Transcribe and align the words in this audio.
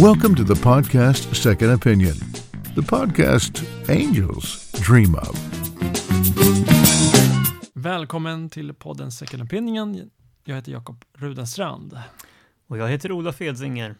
Welcome 0.00 0.34
to 0.36 0.44
the 0.44 0.54
podcast 0.54 1.34
Second 1.34 1.70
Opinion, 1.70 2.14
the 2.74 2.82
podcast 2.82 3.64
angels 3.88 4.70
dream 4.72 5.14
of. 5.14 5.36
Välkommen 7.74 8.50
till 8.50 8.74
podden 8.74 9.10
Second 9.12 9.42
Opinion. 9.42 10.10
Jag 10.44 10.54
heter 10.56 10.72
Jakob 10.72 11.04
Rudenstrand. 11.18 11.98
Och 12.66 12.78
jag 12.78 12.88
heter 12.88 13.12
Olof 13.12 13.40
Edsinger. 13.42 13.94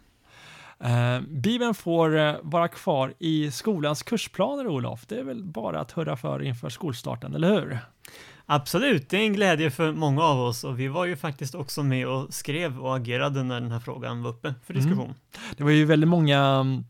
Eh, 0.80 1.20
Bibeln 1.20 1.74
får 1.74 2.18
eh, 2.18 2.34
vara 2.42 2.68
kvar 2.68 3.14
i 3.18 3.50
skolans 3.50 4.02
kursplaner, 4.02 4.66
Olof. 4.66 5.06
Det 5.06 5.18
är 5.18 5.24
väl 5.24 5.44
bara 5.44 5.80
att 5.80 5.92
hurra 5.92 6.16
för 6.16 6.42
inför 6.42 6.68
skolstarten, 6.68 7.34
eller 7.34 7.54
hur? 7.60 7.78
Absolut, 8.54 9.08
det 9.08 9.16
är 9.16 9.24
en 9.24 9.32
glädje 9.32 9.70
för 9.70 9.92
många 9.92 10.22
av 10.22 10.40
oss 10.40 10.64
och 10.64 10.80
vi 10.80 10.88
var 10.88 11.04
ju 11.04 11.16
faktiskt 11.16 11.54
också 11.54 11.82
med 11.82 12.06
och 12.06 12.34
skrev 12.34 12.78
och 12.78 12.96
agerade 12.96 13.42
när 13.42 13.60
den 13.60 13.72
här 13.72 13.80
frågan 13.80 14.22
var 14.22 14.30
uppe 14.30 14.54
för 14.64 14.74
diskussion. 14.74 15.04
Mm. 15.04 15.16
Det 15.56 15.64
var 15.64 15.70
ju 15.70 15.84
väldigt 15.84 16.08
många 16.08 16.38
mm, 16.38 16.84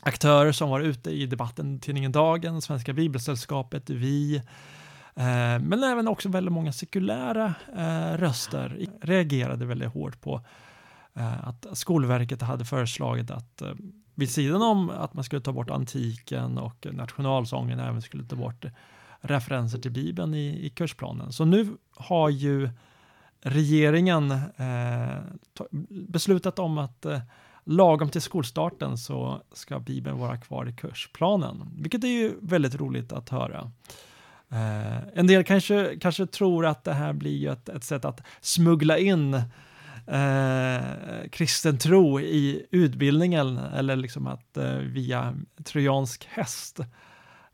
aktörer 0.00 0.52
som 0.52 0.70
var 0.70 0.80
ute 0.80 1.10
i 1.10 1.26
debatten, 1.26 1.80
tidningen 1.80 2.12
Dagen, 2.12 2.62
Svenska 2.62 2.92
Bibelsällskapet, 2.92 3.90
vi, 3.90 4.36
eh, 5.14 5.58
men 5.60 5.84
även 5.84 6.08
också 6.08 6.28
väldigt 6.28 6.52
många 6.52 6.72
sekulära 6.72 7.54
eh, 7.76 8.18
röster 8.18 8.86
reagerade 9.00 9.66
väldigt 9.66 9.92
hårt 9.92 10.20
på 10.20 10.40
eh, 11.14 11.48
att 11.48 11.66
Skolverket 11.72 12.42
hade 12.42 12.64
föreslagit 12.64 13.30
att 13.30 13.62
vid 14.14 14.30
sidan 14.30 14.62
om 14.62 14.90
att 14.90 15.14
man 15.14 15.24
skulle 15.24 15.42
ta 15.42 15.52
bort 15.52 15.70
antiken 15.70 16.58
och 16.58 16.86
nationalsången 16.92 17.80
även 17.80 18.02
skulle 18.02 18.24
ta 18.24 18.36
bort 18.36 18.64
referenser 19.24 19.78
till 19.78 19.90
Bibeln 19.90 20.34
i, 20.34 20.66
i 20.66 20.70
kursplanen. 20.70 21.32
Så 21.32 21.44
nu 21.44 21.76
har 21.96 22.30
ju 22.30 22.68
regeringen 23.40 24.30
eh, 24.56 25.18
beslutat 25.88 26.58
om 26.58 26.78
att 26.78 27.04
eh, 27.04 27.20
lagom 27.64 28.08
till 28.08 28.22
skolstarten 28.22 28.98
så 28.98 29.42
ska 29.52 29.78
Bibeln 29.78 30.18
vara 30.18 30.36
kvar 30.36 30.68
i 30.68 30.72
kursplanen, 30.72 31.70
vilket 31.78 32.04
är 32.04 32.08
ju 32.08 32.34
väldigt 32.40 32.74
roligt 32.74 33.12
att 33.12 33.28
höra. 33.28 33.72
Eh, 34.50 34.98
en 35.14 35.26
del 35.26 35.44
kanske, 35.44 35.98
kanske 36.00 36.26
tror 36.26 36.66
att 36.66 36.84
det 36.84 36.92
här 36.92 37.12
blir 37.12 37.48
ett, 37.48 37.68
ett 37.68 37.84
sätt 37.84 38.04
att 38.04 38.20
smuggla 38.40 38.98
in 38.98 39.34
eh, 40.06 40.80
kristen 41.30 41.78
tro 41.78 42.20
i 42.20 42.66
utbildningen 42.70 43.58
eller 43.58 43.96
liksom 43.96 44.26
att 44.26 44.56
eh, 44.56 44.76
via 44.76 45.34
trojansk 45.64 46.28
häst 46.30 46.80
Eh, 46.80 46.86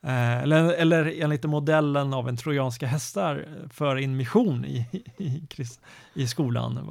eller, 0.02 0.72
eller 0.72 1.22
enligt 1.22 1.44
modellen 1.44 2.14
av 2.14 2.28
en 2.28 2.36
trojanska 2.36 2.86
hästar 2.86 3.46
för 3.70 3.96
in 3.96 4.16
mission 4.16 4.64
i, 4.64 4.86
i, 5.18 5.42
i 6.14 6.26
skolan. 6.26 6.88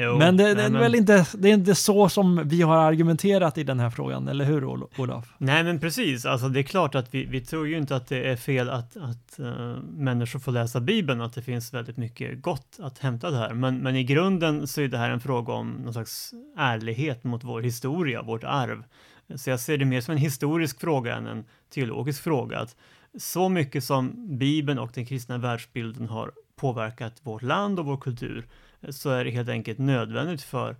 Jo, 0.00 0.18
men 0.18 0.36
det, 0.36 0.54
det 0.54 0.62
är 0.62 0.70
men... 0.70 0.80
väl 0.80 0.94
inte, 0.94 1.26
det 1.34 1.48
är 1.48 1.54
inte 1.54 1.74
så 1.74 2.08
som 2.08 2.48
vi 2.48 2.62
har 2.62 2.76
argumenterat 2.76 3.58
i 3.58 3.64
den 3.64 3.80
här 3.80 3.90
frågan, 3.90 4.28
eller 4.28 4.44
hur 4.44 4.64
Olof? 4.64 5.34
Nej, 5.38 5.64
men 5.64 5.80
precis. 5.80 6.26
Alltså, 6.26 6.48
det 6.48 6.60
är 6.60 6.62
klart 6.62 6.94
att 6.94 7.14
vi, 7.14 7.24
vi 7.24 7.40
tror 7.40 7.68
ju 7.68 7.78
inte 7.78 7.96
att 7.96 8.08
det 8.08 8.30
är 8.30 8.36
fel 8.36 8.70
att, 8.70 8.96
att 8.96 9.40
uh, 9.40 9.76
människor 9.82 10.38
får 10.38 10.52
läsa 10.52 10.80
Bibeln, 10.80 11.20
att 11.20 11.32
det 11.32 11.42
finns 11.42 11.74
väldigt 11.74 11.96
mycket 11.96 12.42
gott 12.42 12.76
att 12.80 12.98
hämta 12.98 13.30
där. 13.30 13.54
Men, 13.54 13.78
men 13.78 13.96
i 13.96 14.04
grunden 14.04 14.66
så 14.66 14.80
är 14.80 14.88
det 14.88 14.98
här 14.98 15.10
en 15.10 15.20
fråga 15.20 15.52
om 15.52 15.70
någon 15.70 15.92
slags 15.92 16.32
ärlighet 16.56 17.24
mot 17.24 17.44
vår 17.44 17.62
historia, 17.62 18.22
vårt 18.22 18.44
arv. 18.44 18.84
Så 19.36 19.50
jag 19.50 19.60
ser 19.60 19.78
det 19.78 19.84
mer 19.84 20.00
som 20.00 20.12
en 20.12 20.18
historisk 20.18 20.80
fråga 20.80 21.16
än 21.16 21.26
en 21.26 21.44
teologisk 21.70 22.22
fråga. 22.22 22.58
Att 22.58 22.76
så 23.18 23.48
mycket 23.48 23.84
som 23.84 24.38
Bibeln 24.38 24.78
och 24.78 24.90
den 24.94 25.06
kristna 25.06 25.38
världsbilden 25.38 26.08
har 26.08 26.32
påverkat 26.56 27.20
vårt 27.22 27.42
land 27.42 27.78
och 27.78 27.86
vår 27.86 27.96
kultur 27.96 28.46
så 28.88 29.10
är 29.10 29.24
det 29.24 29.30
helt 29.30 29.48
enkelt 29.48 29.78
nödvändigt 29.78 30.42
för 30.42 30.76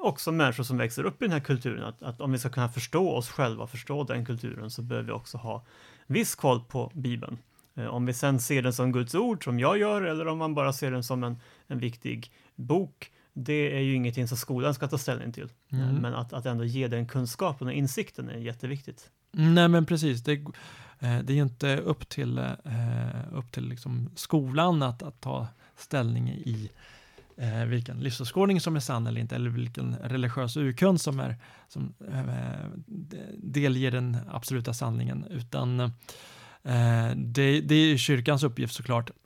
också 0.00 0.32
människor 0.32 0.64
som 0.64 0.78
växer 0.78 1.04
upp 1.04 1.22
i 1.22 1.24
den 1.24 1.32
här 1.32 1.40
kulturen 1.40 1.84
att, 1.84 2.02
att 2.02 2.20
om 2.20 2.32
vi 2.32 2.38
ska 2.38 2.48
kunna 2.48 2.68
förstå 2.68 3.10
oss 3.10 3.28
själva, 3.28 3.62
och 3.62 3.70
förstå 3.70 4.04
den 4.04 4.26
kulturen 4.26 4.70
så 4.70 4.82
behöver 4.82 5.06
vi 5.06 5.12
också 5.12 5.38
ha 5.38 5.64
viss 6.06 6.34
koll 6.34 6.60
på 6.60 6.90
Bibeln. 6.94 7.38
Eh, 7.74 7.86
om 7.86 8.06
vi 8.06 8.12
sen 8.12 8.40
ser 8.40 8.62
den 8.62 8.72
som 8.72 8.92
Guds 8.92 9.14
ord, 9.14 9.44
som 9.44 9.60
jag 9.60 9.78
gör, 9.78 10.02
eller 10.02 10.28
om 10.28 10.38
man 10.38 10.54
bara 10.54 10.72
ser 10.72 10.90
den 10.90 11.02
som 11.02 11.24
en, 11.24 11.40
en 11.66 11.78
viktig 11.78 12.32
bok, 12.54 13.12
det 13.38 13.76
är 13.76 13.80
ju 13.80 13.94
ingenting 13.94 14.28
som 14.28 14.36
skolan 14.36 14.74
ska 14.74 14.88
ta 14.88 14.98
ställning 14.98 15.32
till. 15.32 15.48
Mm. 15.72 15.94
Men 15.94 16.14
att, 16.14 16.32
att 16.32 16.46
ändå 16.46 16.64
ge 16.64 16.88
den 16.88 17.06
kunskapen 17.06 17.66
och 17.66 17.72
insikten 17.72 18.28
är 18.28 18.38
jätteviktigt. 18.38 19.10
Nej, 19.32 19.68
men 19.68 19.86
precis. 19.86 20.22
Det, 20.22 20.32
eh, 20.98 21.18
det 21.22 21.32
är 21.32 21.42
inte 21.42 21.76
upp 21.76 22.08
till, 22.08 22.38
eh, 22.38 23.32
upp 23.32 23.52
till 23.52 23.68
liksom 23.68 24.10
skolan 24.14 24.82
att, 24.82 25.02
att 25.02 25.20
ta 25.20 25.46
ställning 25.76 26.28
i 26.28 26.70
eh, 27.36 27.64
vilken 27.64 28.00
livsåskådning 28.00 28.60
som 28.60 28.76
är 28.76 28.80
sann 28.80 29.06
eller 29.06 29.20
inte, 29.20 29.34
eller 29.34 29.50
vilken 29.50 29.96
religiös 29.96 30.56
urkund 30.56 31.00
som, 31.00 31.20
är, 31.20 31.36
som 31.68 31.94
delger 33.36 33.90
den 33.90 34.16
absoluta 34.30 34.74
sanningen, 34.74 35.26
utan 35.30 35.92
det, 37.16 37.60
det 37.60 37.74
är 37.74 37.96
kyrkans 37.96 38.42
uppgift 38.42 38.74
såklart 38.74 39.10
Eh, 39.10 39.25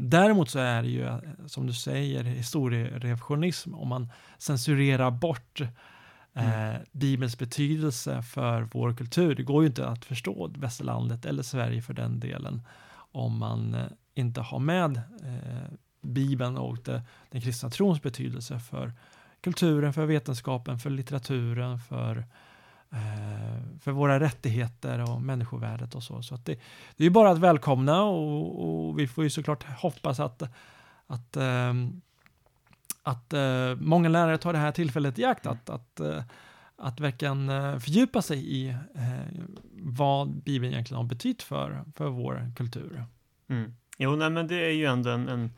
däremot 0.00 0.50
så 0.50 0.58
är 0.58 0.82
det 0.82 0.88
ju, 0.88 1.18
som 1.46 1.66
du 1.66 1.72
säger, 1.72 2.24
historierevisionism 2.24 3.74
om 3.74 3.88
man 3.88 4.12
censurerar 4.38 5.10
bort 5.10 5.60
eh, 5.60 6.68
mm. 6.68 6.82
Bibelns 6.92 7.38
betydelse 7.38 8.22
för 8.22 8.68
vår 8.72 8.92
kultur. 8.94 9.34
Det 9.34 9.42
går 9.42 9.62
ju 9.62 9.68
inte 9.68 9.88
att 9.88 10.04
förstå 10.04 10.50
västerlandet 10.56 11.24
eller 11.24 11.42
Sverige 11.42 11.82
för 11.82 11.94
den 11.94 12.20
delen 12.20 12.62
om 13.12 13.38
man 13.38 13.74
eh, 13.74 13.86
inte 14.14 14.40
har 14.40 14.58
med 14.58 14.96
eh, 14.96 15.72
Bibeln 16.02 16.56
och 16.56 16.78
det, 16.84 17.02
den 17.30 17.40
kristna 17.40 17.70
trons 17.70 18.02
betydelse 18.02 18.58
för 18.58 18.92
kulturen, 19.40 19.92
för 19.92 20.06
vetenskapen, 20.06 20.78
för 20.78 20.90
litteraturen, 20.90 21.78
för 21.78 22.16
Eh, 22.16 22.24
Eh, 22.90 23.78
för 23.80 23.92
våra 23.92 24.20
rättigheter 24.20 25.10
och 25.10 25.22
människovärdet 25.22 25.94
och 25.94 26.02
så. 26.02 26.22
Så 26.22 26.34
att 26.34 26.44
det, 26.44 26.60
det 26.96 27.06
är 27.06 27.10
bara 27.10 27.30
att 27.30 27.38
välkomna 27.38 28.02
och, 28.02 28.88
och, 28.88 28.98
vi 28.98 29.08
får 29.08 29.24
ju 29.24 29.30
såklart 29.30 29.64
hoppas 29.64 30.20
att, 30.20 30.42
att, 31.06 31.36
ehm, 31.36 32.00
att 33.02 33.32
eh, 33.32 33.74
många 33.80 34.08
lärare 34.08 34.38
tar 34.38 34.52
det 34.52 34.58
här 34.58 34.72
tillfället 34.72 35.18
i 35.18 35.24
akt 35.24 35.46
att, 35.46 35.70
att, 35.70 36.00
eh, 36.00 36.22
att 36.76 37.00
verkligen 37.00 37.48
fördjupa 37.80 38.22
sig 38.22 38.56
i 38.56 38.76
vad 39.82 40.28
Bibeln 40.28 40.72
egentligen 40.72 41.02
har 41.02 41.08
betytt 41.08 41.42
för, 41.42 41.84
för 41.96 42.08
vår 42.08 42.52
kultur. 42.56 43.04
Mm. 43.48 43.74
Jo, 43.98 44.16
nej, 44.16 44.30
men 44.30 44.46
det 44.46 44.56
är 44.56 44.70
ju 44.70 44.84
ändå 44.84 45.10
en, 45.10 45.28
en 45.28 45.50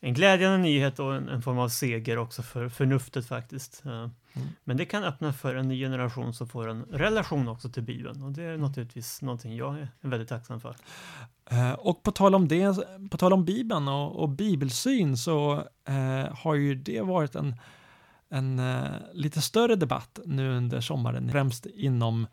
en 0.00 0.14
glädjande 0.14 0.58
nyhet 0.58 0.98
och 0.98 1.14
en, 1.14 1.28
en, 1.28 1.42
form 1.42 1.58
av 1.58 1.68
seger 1.68 2.18
också 2.18 2.42
för 2.42 2.68
förnuftet 2.68 3.26
faktiskt. 3.26 3.82
Mm. 4.36 4.48
Men 4.64 4.76
det 4.76 4.84
kan 4.84 5.04
öppna 5.04 5.32
för 5.32 5.54
en 5.54 5.68
ny 5.68 5.80
generation 5.80 6.34
som 6.34 6.48
får 6.48 6.68
en 6.68 6.82
relation 6.82 7.48
också 7.48 7.68
till 7.68 7.82
Bibeln 7.82 8.22
och 8.22 8.32
det 8.32 8.42
är 8.42 8.56
naturligtvis 8.56 9.22
någonting 9.22 9.56
jag 9.56 9.78
är 9.78 9.88
väldigt 10.00 10.28
tacksam 10.28 10.60
för. 10.60 10.76
Eh, 11.50 11.72
och 11.72 12.02
på 12.02 12.12
tal 12.12 12.34
om 12.34 12.48
det, 12.48 12.76
på 13.10 13.16
tal 13.16 13.32
om 13.32 13.44
Bibeln 13.44 13.88
och, 13.88 14.22
och 14.22 14.28
bibelsyn 14.28 15.16
så 15.16 15.54
eh, 15.88 16.34
har 16.34 16.54
ju 16.54 16.74
det 16.74 17.00
varit 17.00 17.34
en, 17.34 17.54
en 18.28 18.58
eh, 18.58 18.84
lite 19.12 19.42
större 19.42 19.76
debatt 19.76 20.18
nu 20.24 20.50
under 20.50 20.80
sommaren, 20.80 21.30
främst 21.30 21.66
inom 21.66 22.26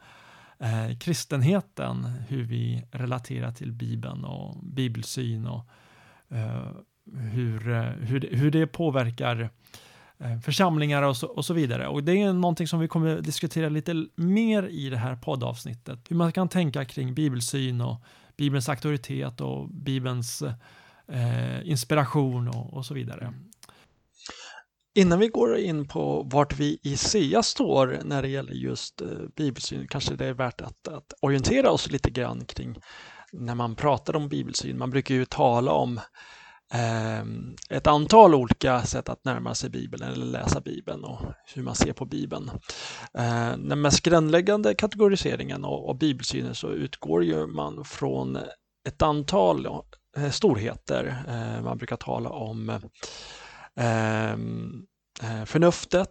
eh, 0.59 0.97
kristenheten, 0.97 2.05
hur 2.05 2.43
vi 2.43 2.83
relaterar 2.91 3.51
till 3.51 3.71
Bibeln 3.71 4.25
och 4.25 4.57
bibelsyn 4.63 5.47
och 5.47 5.69
eh, 6.29 6.67
hur, 7.13 7.71
eh, 7.71 7.83
hur, 7.83 8.29
hur 8.31 8.51
det 8.51 8.67
påverkar 8.67 9.49
Eh, 10.23 10.39
församlingar 10.39 11.03
och 11.03 11.17
så, 11.17 11.27
och 11.27 11.45
så 11.45 11.53
vidare. 11.53 11.87
Och 11.87 12.03
det 12.03 12.21
är 12.21 12.33
någonting 12.33 12.67
som 12.67 12.79
vi 12.79 12.87
kommer 12.87 13.21
diskutera 13.21 13.69
lite 13.69 14.05
mer 14.15 14.63
i 14.63 14.89
det 14.89 14.97
här 14.97 15.15
poddavsnittet. 15.15 15.99
Hur 16.09 16.15
man 16.15 16.31
kan 16.31 16.49
tänka 16.49 16.85
kring 16.85 17.13
bibelsyn 17.13 17.81
och 17.81 18.01
Bibelns 18.37 18.69
auktoritet 18.69 19.41
och 19.41 19.69
Bibelns 19.69 20.41
eh, 21.07 21.69
inspiration 21.69 22.47
och, 22.47 22.73
och, 22.73 22.85
så 22.85 22.93
vidare. 22.93 23.33
Innan 24.95 25.19
vi 25.19 25.27
går 25.27 25.57
in 25.57 25.87
på 25.87 26.23
vart 26.23 26.59
vi 26.59 26.79
i 26.83 26.97
SEA 26.97 27.43
står 27.43 27.99
när 28.03 28.21
det 28.21 28.27
gäller 28.27 28.53
just 28.53 29.01
eh, 29.01 29.07
bibelsyn 29.35 29.87
kanske 29.87 30.15
det 30.15 30.25
är 30.25 30.33
värt 30.33 30.61
att, 30.61 30.87
att 30.87 31.13
orientera 31.21 31.71
oss 31.71 31.91
lite 31.91 32.09
grann 32.09 32.45
kring 32.45 32.77
när 33.31 33.55
man 33.55 33.75
pratar 33.75 34.15
om 34.15 34.29
bibelsyn. 34.29 34.77
Man 34.77 34.89
brukar 34.89 35.15
ju 35.15 35.25
tala 35.25 35.71
om 35.71 35.99
Ehm, 36.75 37.55
ett 37.69 37.87
antal 37.87 38.35
olika 38.35 38.81
sätt 38.81 39.09
att 39.09 39.25
närma 39.25 39.55
sig 39.55 39.69
Bibeln 39.69 40.03
eller 40.03 40.25
läsa 40.25 40.61
Bibeln 40.61 41.03
och 41.03 41.19
hur 41.55 41.63
man 41.63 41.75
ser 41.75 41.93
på 41.93 42.05
Bibeln. 42.05 42.51
Ehm, 43.13 43.69
den 43.69 43.81
mest 43.81 44.01
grundläggande 44.01 44.73
kategoriseringen 44.75 45.65
av 45.65 45.97
bibelsynen 45.97 46.55
så 46.55 46.69
utgår 46.69 47.23
ju 47.23 47.47
man 47.47 47.85
från 47.85 48.37
ett 48.87 49.01
antal 49.01 49.65
eh, 50.17 50.29
storheter. 50.29 51.23
Eh, 51.27 51.63
man 51.63 51.77
brukar 51.77 51.95
tala 51.95 52.29
om 52.29 52.69
ehm, 53.75 54.85
eh, 55.21 55.45
förnuftet, 55.45 56.09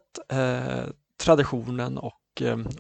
traditionen 1.25 1.99
och 1.99 2.19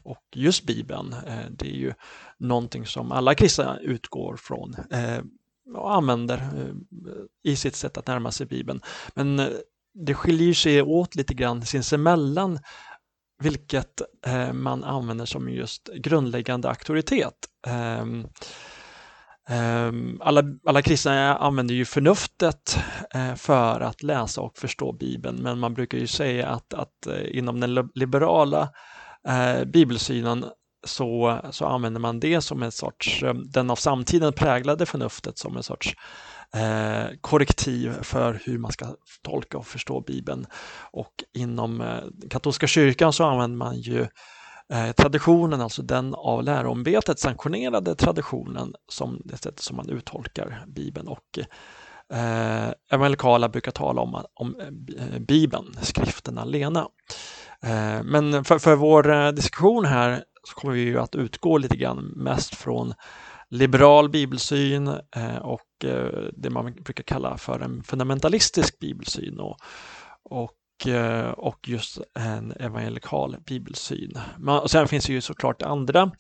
och 0.02 0.23
just 0.34 0.67
Bibeln, 0.67 1.14
det 1.50 1.67
är 1.67 1.76
ju 1.76 1.93
någonting 2.38 2.87
som 2.87 3.12
alla 3.12 3.34
kristna 3.34 3.79
utgår 3.79 4.37
från 4.37 4.76
och 5.75 5.94
använder 5.94 6.37
eh, 6.37 7.53
i 7.53 7.56
sitt 7.56 7.76
sätt 7.76 7.99
att 7.99 8.06
närma 8.06 8.31
sig 8.31 8.47
Bibeln. 8.47 8.81
Men 9.14 9.38
eh, 9.38 9.49
det 9.94 10.14
skiljer 10.14 10.55
sig 10.55 10.82
åt 10.82 11.14
lite 11.14 11.35
grann 11.35 11.62
sinsemellan 11.62 12.59
vilket 13.43 14.00
eh, 14.26 14.53
man 14.53 14.85
använder 14.85 15.25
som 15.25 15.49
just 15.49 15.88
grundläggande 15.94 16.69
auktoritet. 16.69 17.35
Ehm, 17.67 18.26
ehm, 19.49 20.19
alla, 20.20 20.43
alla 20.67 20.82
kristna 20.82 21.37
använder 21.37 21.75
ju 21.75 21.85
förnuftet 21.85 22.79
för 23.37 23.81
att 23.81 24.03
läsa 24.03 24.41
och 24.41 24.58
förstå 24.58 24.93
Bibeln, 24.93 25.43
men 25.43 25.58
man 25.58 25.75
brukar 25.75 25.99
ju 25.99 26.06
säga 26.06 26.49
att, 26.49 26.75
att 26.75 27.06
inom 27.25 27.61
den 27.61 27.91
liberala 27.94 28.69
bibelsynen 29.67 30.44
så, 30.84 31.40
så 31.50 31.67
använder 31.67 32.00
man 32.00 32.20
det 32.20 32.40
som 32.40 32.62
en 32.62 32.73
sorts, 32.73 33.23
eh, 33.23 33.34
den 33.34 33.70
av 33.70 33.76
samtiden 33.76 34.32
präglade 34.32 34.87
förnuftet 34.87 35.38
som 35.38 35.56
en 35.56 35.62
sorts 35.62 35.96
eh, 36.55 37.17
korrektiv 37.20 37.93
för 38.02 38.40
hur 38.44 38.58
man 38.58 38.73
ska 38.73 38.87
tolka 39.23 39.58
och 39.58 39.67
förstå 39.67 40.00
Bibeln. 40.00 40.46
Och 40.90 41.12
inom 41.34 41.81
eh, 41.81 42.29
katolska 42.31 42.67
kyrkan 42.67 43.12
så 43.12 43.25
använder 43.25 43.56
man 43.56 43.76
ju 43.76 44.06
eh, 44.73 44.93
traditionen, 44.96 45.61
alltså 45.61 45.82
den 45.82 46.14
av 46.14 46.43
läroämbetet 46.43 47.19
sanktionerade 47.19 47.94
traditionen 47.94 48.75
som 48.88 49.23
det 49.25 49.37
sätt 49.37 49.61
som 49.61 49.76
man 49.76 49.88
uttolkar 49.88 50.64
Bibeln. 50.67 51.08
Och 51.08 51.38
eh, 52.12 52.73
evangelikala 52.90 53.49
brukar 53.49 53.73
tala 53.73 54.02
om, 54.02 54.25
om 54.34 54.56
eh, 54.99 55.19
Bibeln, 55.19 55.76
skriften 55.82 56.38
alena. 56.38 56.88
Eh, 57.62 58.02
men 58.05 58.44
för, 58.44 58.58
för 58.58 58.76
vår 58.76 59.12
eh, 59.12 59.29
diskussion 59.29 59.84
här 59.84 60.25
så 60.49 60.55
kommer 60.55 60.75
vi 60.75 60.81
ju 60.81 61.00
att 61.00 61.15
utgå 61.15 61.59
lite 61.59 61.77
grann 61.77 62.12
mest 62.17 62.55
från 62.55 62.94
liberal 63.49 64.09
bibelsyn 64.09 64.89
eh, 65.17 65.37
och 65.37 65.85
eh, 65.85 66.29
det 66.33 66.50
man 66.50 66.75
brukar 66.75 67.05
kalla 67.05 67.39
för 67.39 67.61
en 67.61 67.83
fundamentalistisk 67.83 68.79
bibelsyn 68.79 69.41
och, 69.41 69.56
och, 70.23 70.59
och 71.37 71.69
just 71.69 71.99
en 72.15 72.53
evangelikal 72.53 73.37
bibelsyn. 73.47 74.19
och 74.62 74.71
sen 74.71 74.89
finns 74.89 75.05
det 75.05 75.12
ju 75.12 75.21
såklart 75.21 75.62
andra 75.62 76.11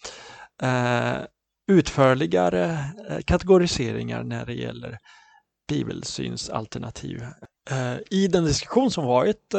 utförligare 1.68 2.78
kategoriseringar 3.24 4.22
när 4.22 4.46
det 4.46 4.54
gäller 4.54 4.98
bibelsynsalternativ. 5.68 7.26
I 8.10 8.28
den 8.28 8.44
diskussion 8.44 8.90
som 8.90 9.04
varit 9.04 9.54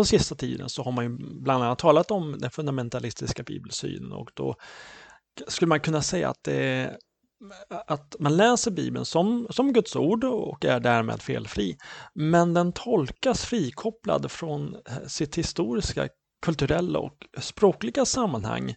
på 0.00 0.04
sista 0.04 0.34
tiden 0.34 0.68
så 0.68 0.82
har 0.82 0.92
man 0.92 1.04
ju 1.04 1.16
bland 1.42 1.64
annat 1.64 1.78
talat 1.78 2.10
om 2.10 2.38
den 2.38 2.50
fundamentalistiska 2.50 3.42
bibelsynen 3.42 4.12
och 4.12 4.30
då 4.34 4.56
skulle 5.48 5.68
man 5.68 5.80
kunna 5.80 6.02
säga 6.02 6.28
att, 6.28 6.44
det, 6.44 6.96
att 7.86 8.16
man 8.18 8.36
läser 8.36 8.70
Bibeln 8.70 9.04
som, 9.04 9.46
som 9.50 9.72
Guds 9.72 9.96
ord 9.96 10.24
och 10.24 10.64
är 10.64 10.80
därmed 10.80 11.22
felfri. 11.22 11.76
Men 12.14 12.54
den 12.54 12.72
tolkas 12.72 13.44
frikopplad 13.44 14.30
från 14.30 14.74
eh, 14.74 15.06
sitt 15.06 15.38
historiska, 15.38 16.08
kulturella 16.42 16.98
och 16.98 17.16
språkliga 17.38 18.04
sammanhang 18.04 18.74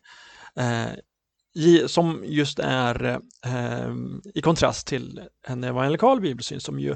eh, 0.55 1.87
som 1.87 2.23
just 2.25 2.59
är 2.59 3.19
eh, 3.45 3.93
i 4.33 4.41
kontrast 4.41 4.87
till 4.87 5.21
en 5.47 5.63
evangelikal 5.63 6.21
bibelsyn 6.21 6.59
som 6.59 6.79
ju 6.79 6.95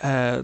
eh, 0.00 0.38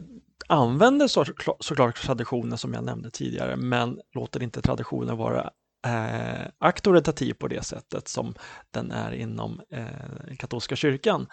använder 0.49 1.09
så, 1.09 1.25
såklart 1.61 2.03
traditionen 2.03 2.59
som 2.59 2.75
jag 2.75 2.85
nämnde 2.85 3.11
tidigare 3.11 3.57
men 3.57 4.01
låter 4.15 4.43
inte 4.43 4.63
traditionen 4.63 5.17
vara 5.17 5.51
eh, 5.87 6.47
auktoritativ 6.59 7.35
på 7.35 7.49
det 7.49 7.63
sättet 7.65 8.09
som 8.09 8.35
den 8.71 8.91
är 8.91 9.13
inom 9.13 9.61
eh, 9.71 10.37
katolska 10.39 10.77
kyrkan. 10.77 11.27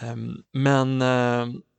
Ehm, 0.00 0.28
eh, 0.28 0.36
men, 0.52 0.98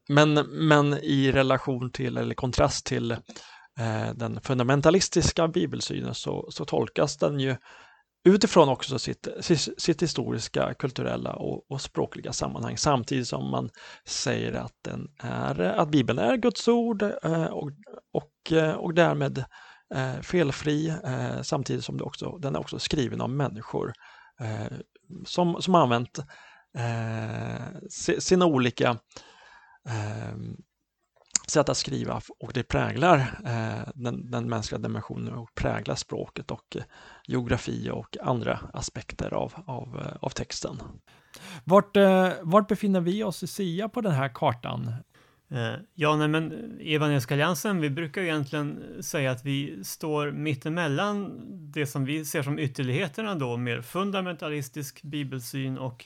men, 0.10 0.34
men 0.68 0.94
i 0.94 1.32
relation 1.32 1.92
till, 1.92 2.18
eller 2.18 2.36
kontrast 2.36 2.86
till 2.86 3.12
eh, 3.12 4.14
den 4.16 4.42
fundamentalistiska 4.42 5.48
bibelsynen 5.48 6.16
så, 6.16 6.48
så 6.52 6.66
tolkas 6.66 7.18
den 7.18 7.40
ju 7.40 7.56
utifrån 8.26 8.70
också 8.70 9.00
sitt, 9.00 9.28
sitt 9.78 10.04
historiska, 10.04 10.74
kulturella 10.74 11.34
och, 11.34 11.72
och, 11.72 11.82
språkliga 11.82 12.34
sammanhang 12.34 12.78
samtidigt 12.78 13.28
som 13.28 13.52
man 13.52 13.70
säger 14.06 14.54
att, 14.54 14.74
den 14.82 15.08
är, 15.20 15.60
att 15.60 15.90
Bibeln 15.90 16.20
är 16.20 16.38
Guds 16.38 16.68
ord 16.68 17.02
eh, 17.02 17.46
och, 17.46 17.72
och, 18.14 18.52
eh, 18.52 18.72
och 18.72 18.94
därmed 18.94 19.46
eh, 19.96 20.22
felfri 20.22 20.94
samtidigt 21.42 21.86
som 21.86 21.98
det 21.98 22.04
också, 22.04 22.38
den 22.38 22.56
är 22.56 22.60
också 22.60 22.80
skriven 22.80 23.22
av 23.22 23.30
människor 23.30 23.94
som, 25.26 25.62
som 25.62 25.76
använt 25.76 26.20
sina 28.20 28.46
olika 28.46 28.98
sätt 31.52 31.70
att 31.70 31.78
skriva 31.78 32.22
och 32.40 32.52
det 32.54 32.64
präglar 32.64 33.18
eh, 33.46 33.90
den, 33.96 34.32
den 34.32 34.50
mänskliga 34.50 34.80
dimensionen 34.80 35.34
och 35.34 35.56
präglar 35.56 35.96
språket 35.96 36.52
och 36.52 36.78
geografi 37.28 37.90
och 37.90 38.18
andra 38.22 38.60
aspekter 38.74 39.34
av, 39.34 39.54
av, 39.66 40.18
av 40.20 40.30
texten. 40.30 40.82
Vart, 41.64 41.98
vart 42.42 42.68
befinner 42.68 43.02
vi 43.02 43.24
oss 43.24 43.44
i 43.44 43.48
SIA 43.48 43.90
på 43.90 44.02
den 44.02 44.12
här 44.12 44.32
kartan? 44.34 44.92
Eh, 45.50 45.76
ja, 45.94 46.16
nej, 46.16 46.28
men 46.28 46.78
Evangeliska 46.82 47.34
alliansen, 47.34 47.82
vi 47.82 47.90
brukar 47.90 48.22
ju 48.22 48.28
egentligen 48.28 48.84
säga 49.04 49.32
att 49.32 49.46
vi 49.46 49.84
står 49.84 50.32
mittemellan 50.32 51.42
det 51.72 51.86
som 51.86 52.06
vi 52.06 52.26
ser 52.26 52.44
som 52.44 52.60
ytterligheterna 52.60 53.36
då, 53.36 53.58
mer 53.58 53.82
fundamentalistisk 53.82 55.02
bibelsyn 55.02 55.78
och 55.78 56.06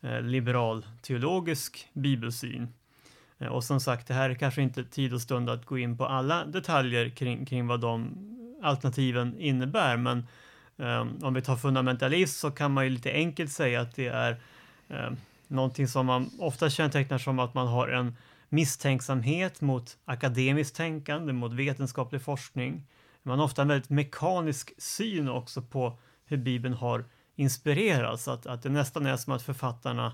eh, 0.00 0.20
liberal 0.20 0.86
teologisk 1.02 1.88
bibelsyn. 1.92 2.68
Eh, 3.44 3.50
och 3.50 3.64
som 3.64 3.80
sagt, 3.80 4.06
det 4.08 4.14
här 4.14 4.30
är 4.30 4.34
kanske 4.34 4.62
inte 4.62 4.84
tid 4.84 5.14
och 5.14 5.20
stund 5.20 5.50
att 5.50 5.66
gå 5.66 5.78
in 5.78 5.96
på 5.96 6.06
alla 6.06 6.44
detaljer 6.44 7.08
kring, 7.08 7.46
kring 7.46 7.66
vad 7.66 7.80
de 7.80 8.30
alternativen 8.62 9.38
innebär, 9.38 9.96
men 9.96 10.26
eh, 10.78 11.06
om 11.22 11.34
vi 11.34 11.42
tar 11.42 11.56
fundamentalism 11.56 12.40
så 12.40 12.50
kan 12.50 12.72
man 12.72 12.84
ju 12.84 12.90
lite 12.90 13.12
enkelt 13.12 13.52
säga 13.52 13.80
att 13.80 13.94
det 13.94 14.06
är 14.06 14.40
eh, 14.88 15.10
någonting 15.48 15.88
som 15.88 16.06
man 16.06 16.30
ofta 16.38 16.70
kännetecknar 16.70 17.18
som 17.18 17.38
att 17.38 17.54
man 17.54 17.66
har 17.66 17.88
en 17.88 18.16
misstänksamhet 18.48 19.60
mot 19.60 19.96
akademiskt 20.04 20.76
tänkande, 20.76 21.32
mot 21.32 21.52
vetenskaplig 21.52 22.22
forskning. 22.22 22.86
Man 23.22 23.38
har 23.38 23.46
ofta 23.46 23.62
en 23.62 23.68
väldigt 23.68 23.90
mekanisk 23.90 24.72
syn 24.78 25.28
också 25.28 25.62
på 25.62 25.98
hur 26.26 26.36
Bibeln 26.36 26.74
har 26.74 27.04
inspirerats, 27.36 28.28
att, 28.28 28.46
att 28.46 28.62
det 28.62 28.68
nästan 28.68 29.06
är 29.06 29.16
som 29.16 29.32
att 29.32 29.42
författarna 29.42 30.06
eh, 30.06 30.12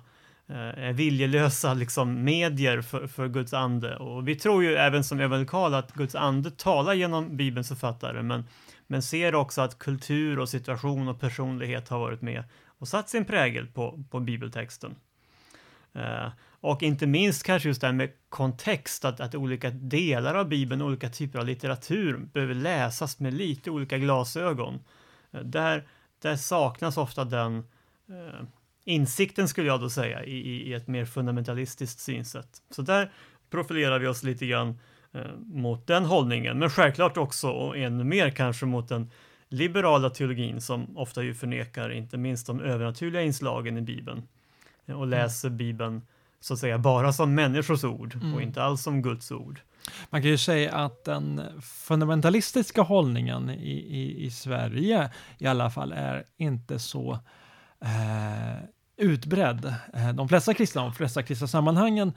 Eh, 0.50 0.84
är 0.88 0.92
viljelösa 0.92 1.74
liksom, 1.74 2.24
medier 2.24 2.80
för, 2.80 3.06
för 3.06 3.28
Guds 3.28 3.52
ande. 3.52 3.96
Och 3.96 4.28
vi 4.28 4.36
tror 4.36 4.64
ju 4.64 4.74
även 4.74 5.04
som 5.04 5.20
evangelikala 5.20 5.78
att 5.78 5.92
Guds 5.92 6.14
ande 6.14 6.50
talar 6.50 6.94
genom 6.94 7.36
Bibelns 7.36 7.68
författare, 7.68 8.22
men, 8.22 8.44
men 8.86 9.02
ser 9.02 9.34
också 9.34 9.60
att 9.60 9.78
kultur 9.78 10.38
och 10.38 10.48
situation 10.48 11.08
och 11.08 11.20
personlighet 11.20 11.88
har 11.88 11.98
varit 11.98 12.22
med 12.22 12.44
och 12.66 12.88
satt 12.88 13.08
sin 13.08 13.24
prägel 13.24 13.66
på, 13.66 14.04
på 14.10 14.20
bibeltexten. 14.20 14.94
Uh, 15.96 16.28
och 16.60 16.82
inte 16.82 17.06
minst 17.06 17.42
kanske 17.42 17.68
just 17.68 17.80
det 17.80 17.86
här 17.86 17.94
med 17.94 18.10
kontext, 18.28 19.04
att, 19.04 19.20
att 19.20 19.34
olika 19.34 19.70
delar 19.70 20.34
av 20.34 20.48
Bibeln, 20.48 20.82
olika 20.82 21.08
typer 21.08 21.38
av 21.38 21.46
litteratur 21.46 22.16
behöver 22.32 22.54
läsas 22.54 23.18
med 23.18 23.34
lite 23.34 23.70
olika 23.70 23.98
glasögon. 23.98 24.80
Eh, 25.30 25.40
där, 25.40 25.86
där 26.22 26.36
saknas 26.36 26.96
ofta 26.96 27.24
den 27.24 27.58
eh, 28.08 28.46
insikten 28.84 29.48
skulle 29.48 29.66
jag 29.66 29.80
då 29.80 29.90
säga 29.90 30.24
i, 30.24 30.36
i, 30.36 30.74
ett 30.74 30.86
mer 30.86 31.04
fundamentalistiskt 31.04 32.00
synsätt. 32.00 32.62
Så 32.70 32.82
där 32.82 33.12
profilerar 33.50 33.98
vi 33.98 34.06
oss 34.06 34.22
lite 34.22 34.46
grann 34.46 34.78
eh, 35.12 35.22
mot 35.46 35.86
den 35.86 36.04
hållningen, 36.04 36.58
men 36.58 36.70
självklart 36.70 37.16
också 37.16 37.50
och 37.50 37.78
ännu 37.78 38.04
mer 38.04 38.30
kanske 38.30 38.66
mot 38.66 38.88
den 38.88 39.10
liberala 39.48 40.10
teologin 40.10 40.60
som 40.60 40.98
ofta 40.98 41.22
ju 41.22 41.34
förnekar 41.34 41.90
inte 41.90 42.16
minst 42.16 42.46
de 42.46 42.60
övernaturliga 42.60 43.22
inslagen 43.22 43.78
i 43.78 43.80
Bibeln 43.80 44.28
eh, 44.86 45.00
och 45.00 45.06
läser 45.06 45.50
Bibeln 45.50 46.02
så 46.40 46.54
att 46.54 46.60
säga 46.60 46.78
bara 46.78 47.12
som 47.12 47.34
människors 47.34 47.84
ord 47.84 48.14
mm. 48.14 48.34
och 48.34 48.42
inte 48.42 48.62
alls 48.62 48.82
som 48.82 49.02
Guds 49.02 49.32
ord. 49.32 49.60
Man 50.10 50.22
kan 50.22 50.30
ju 50.30 50.38
säga 50.38 50.72
att 50.72 51.04
den 51.04 51.42
fundamentalistiska 51.62 52.82
hållningen 52.82 53.50
i, 53.50 53.70
i, 53.70 54.24
i 54.24 54.30
Sverige 54.30 55.10
i 55.38 55.46
alla 55.46 55.70
fall 55.70 55.92
är 55.92 56.24
inte 56.36 56.78
så 56.78 57.18
eh, 57.80 58.64
utbredd. 58.96 59.74
Eh, 59.94 60.12
de 60.12 60.28
flesta 60.28 60.54
kristna, 60.54 60.82
de 60.82 60.94
flesta 60.94 61.22
kristna 61.22 61.46
sammanhangen 61.46 62.12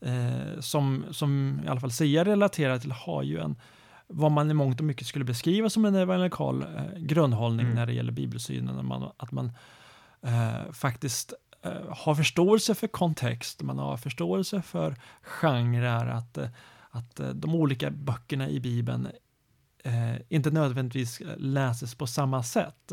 eh, 0.00 0.60
som, 0.60 1.04
som 1.10 1.60
i 1.64 1.68
alla 1.68 1.80
fall 1.80 1.92
SIA 1.92 2.24
relaterar 2.24 2.78
till 2.78 2.92
har 2.92 3.22
ju 3.22 3.38
en 3.40 3.56
vad 4.10 4.32
man 4.32 4.50
i 4.50 4.54
mångt 4.54 4.80
och 4.80 4.86
mycket 4.86 5.06
skulle 5.06 5.24
beskriva 5.24 5.70
som 5.70 5.84
en 5.84 5.94
evangelikal 5.94 6.62
eh, 6.62 6.98
grundhållning 6.98 7.66
mm. 7.66 7.74
när 7.74 7.86
det 7.86 7.92
gäller 7.92 8.12
bibelsynen. 8.12 8.86
Man, 8.86 9.10
att 9.16 9.32
man 9.32 9.52
eh, 10.22 10.72
faktiskt 10.72 11.34
Eh, 11.62 11.96
har 11.96 12.14
förståelse 12.14 12.74
för 12.74 12.86
kontext, 12.86 13.62
man 13.62 13.78
har 13.78 13.96
förståelse 13.96 14.62
för 14.62 14.96
genrer, 15.22 16.06
att, 16.06 16.38
att 16.90 17.20
eh, 17.20 17.28
de 17.28 17.54
olika 17.54 17.90
böckerna 17.90 18.48
i 18.48 18.60
Bibeln 18.60 19.08
eh, 19.84 20.14
inte 20.28 20.50
nödvändigtvis 20.50 21.22
läses 21.36 21.94
på 21.94 22.06
samma 22.06 22.42
sätt. 22.42 22.92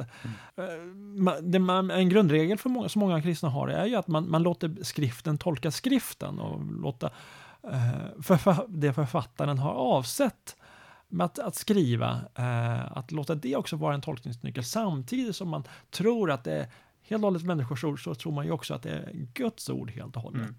Mm. 0.57 1.91
en 1.91 2.09
grundregel 2.09 2.57
för 2.57 2.69
många, 2.69 2.89
som 2.89 2.99
många 2.99 3.21
kristna 3.21 3.49
har 3.49 3.67
är 3.67 3.85
ju 3.85 3.95
att 3.95 4.07
man, 4.07 4.31
man 4.31 4.43
låter 4.43 4.83
skriften 4.83 5.37
tolka 5.37 5.71
skriften 5.71 6.39
och 6.39 6.65
låta 6.81 7.11
eh, 7.71 8.21
för, 8.21 8.37
för 8.37 8.65
det 8.67 8.93
författaren 8.93 9.57
har 9.57 9.71
avsett 9.71 10.55
med 11.07 11.25
att, 11.25 11.39
att 11.39 11.55
skriva, 11.55 12.21
eh, 12.35 12.97
att 12.97 13.11
låta 13.11 13.35
det 13.35 13.55
också 13.55 13.75
vara 13.75 13.93
en 13.95 14.01
tolkningsnyckel 14.01 14.63
samtidigt 14.63 15.35
som 15.35 15.49
man 15.49 15.63
tror 15.89 16.31
att 16.31 16.43
det 16.43 16.53
är 16.53 16.67
helt 17.01 17.23
och 17.23 17.27
hållet 17.27 17.43
människors 17.43 17.83
ord 17.83 18.03
så 18.03 18.15
tror 18.15 18.31
man 18.31 18.45
ju 18.45 18.51
också 18.51 18.73
att 18.73 18.83
det 18.83 18.89
är 18.89 19.11
Guds 19.33 19.69
ord 19.69 19.91
helt 19.91 20.15
och 20.15 20.21
hållet. 20.21 20.41
Mm. 20.41 20.55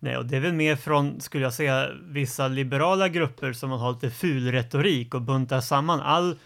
Nej, 0.00 0.16
och 0.16 0.26
det 0.26 0.36
är 0.36 0.40
väl 0.40 0.52
mer 0.52 0.76
från, 0.76 1.20
skulle 1.20 1.44
jag 1.44 1.54
säga, 1.54 1.90
vissa 2.02 2.48
liberala 2.48 3.08
grupper 3.08 3.52
som 3.52 3.70
har 3.70 3.92
lite 3.92 4.10
ful 4.10 4.52
retorik 4.52 5.14
och 5.14 5.22
buntar 5.22 5.60
samman 5.60 6.00
all 6.00 6.38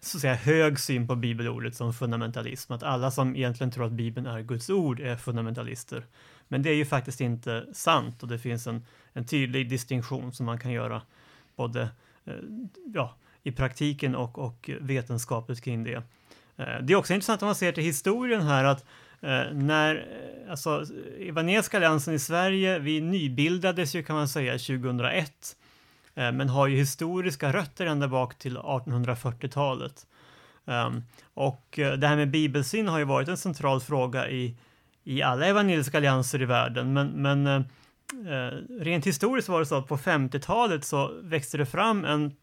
så 0.00 0.16
att 0.16 0.20
säga 0.20 0.34
hög 0.34 0.78
syn 0.80 1.08
på 1.08 1.16
bibelordet 1.16 1.74
som 1.74 1.92
fundamentalism, 1.92 2.72
att 2.72 2.82
alla 2.82 3.10
som 3.10 3.36
egentligen 3.36 3.70
tror 3.70 3.86
att 3.86 3.92
bibeln 3.92 4.26
är 4.26 4.42
Guds 4.42 4.70
ord 4.70 5.00
är 5.00 5.16
fundamentalister. 5.16 6.04
Men 6.48 6.62
det 6.62 6.70
är 6.70 6.74
ju 6.74 6.84
faktiskt 6.84 7.20
inte 7.20 7.66
sant 7.72 8.22
och 8.22 8.28
det 8.28 8.38
finns 8.38 8.66
en, 8.66 8.86
en 9.12 9.26
tydlig 9.26 9.68
distinktion 9.68 10.32
som 10.32 10.46
man 10.46 10.58
kan 10.58 10.72
göra 10.72 11.02
både 11.56 11.82
eh, 12.24 12.34
ja, 12.94 13.16
i 13.42 13.52
praktiken 13.52 14.14
och, 14.14 14.38
och 14.38 14.70
vetenskapligt 14.80 15.64
kring 15.64 15.84
det. 15.84 16.02
Eh, 16.56 16.82
det 16.82 16.92
är 16.92 16.96
också 16.96 17.14
intressant 17.14 17.42
om 17.42 17.46
man 17.46 17.54
ser 17.54 17.72
till 17.72 17.84
historien 17.84 18.42
här 18.42 18.64
att 18.64 18.84
eh, 19.20 19.52
när, 19.52 19.96
eh, 19.96 20.50
alltså 20.50 20.84
Evangeliska 21.20 21.76
alliansen 21.76 22.14
i 22.14 22.18
Sverige, 22.18 22.78
vi 22.78 23.00
nybildades 23.00 23.94
ju 23.94 24.02
kan 24.02 24.16
man 24.16 24.28
säga 24.28 24.52
2001, 24.52 25.56
eh, 26.14 26.32
men 26.32 26.48
har 26.48 26.66
ju 26.66 26.76
historiska 26.76 27.52
rötter 27.52 27.86
ända 27.86 28.08
bak 28.08 28.38
till 28.38 28.56
1840-talet. 28.58 30.06
Um, 30.64 30.74
ehm, 30.74 31.02
och 31.34 31.78
eh, 31.78 31.92
det 31.92 32.06
här 32.06 32.16
med 32.16 32.30
bibelsyn 32.30 32.88
har 32.88 32.98
ju 32.98 33.04
varit 33.04 33.28
en 33.28 33.36
central 33.36 33.80
fråga 33.80 34.30
i, 34.30 34.56
i 35.04 35.22
alla 35.22 35.46
evangeliska 35.46 35.96
allianser 35.96 36.42
i 36.42 36.44
världen, 36.44 36.92
men, 36.92 37.08
men 37.08 37.46
eh, 37.46 37.62
eh, 38.32 38.52
rent 38.80 39.06
historiskt 39.06 39.48
var 39.48 39.60
det 39.60 39.66
så 39.66 39.74
att 39.74 39.88
på 39.88 39.96
50-talet 39.96 40.84
så 40.84 41.20
växte 41.22 41.58
det 41.58 41.66
fram 41.66 42.04
en 42.04 42.36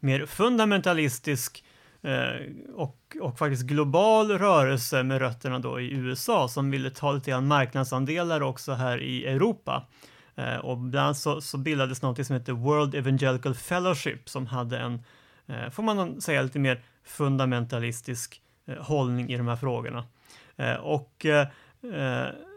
mer 0.00 0.26
fundamentalistisk 0.26 1.64
Eh, 1.64 1.71
Eh, 2.02 2.46
och, 2.74 3.16
och 3.20 3.38
faktiskt 3.38 3.62
global 3.62 4.38
rörelse 4.38 5.02
med 5.02 5.18
rötterna 5.18 5.58
då 5.58 5.80
i 5.80 5.92
USA 5.92 6.48
som 6.48 6.70
ville 6.70 6.90
ta 6.90 7.12
lite 7.12 7.30
grann 7.30 7.46
marknadsandelar 7.46 8.40
också 8.40 8.72
här 8.72 9.02
i 9.02 9.26
Europa. 9.26 9.86
Eh, 10.34 10.56
och 10.56 10.78
bland 10.78 11.06
annat 11.06 11.18
så, 11.18 11.40
så 11.40 11.58
bildades 11.58 12.02
något 12.02 12.26
som 12.26 12.36
heter 12.36 12.52
World 12.52 12.94
Evangelical 12.94 13.54
Fellowship 13.54 14.28
som 14.28 14.46
hade 14.46 14.78
en, 14.78 15.04
eh, 15.46 15.70
får 15.70 15.82
man 15.82 16.20
säga, 16.20 16.42
lite 16.42 16.58
mer 16.58 16.82
fundamentalistisk 17.04 18.42
eh, 18.66 18.82
hållning 18.82 19.30
i 19.30 19.36
de 19.36 19.48
här 19.48 19.56
frågorna. 19.56 20.04
Eh, 20.56 20.74
och 20.74 21.26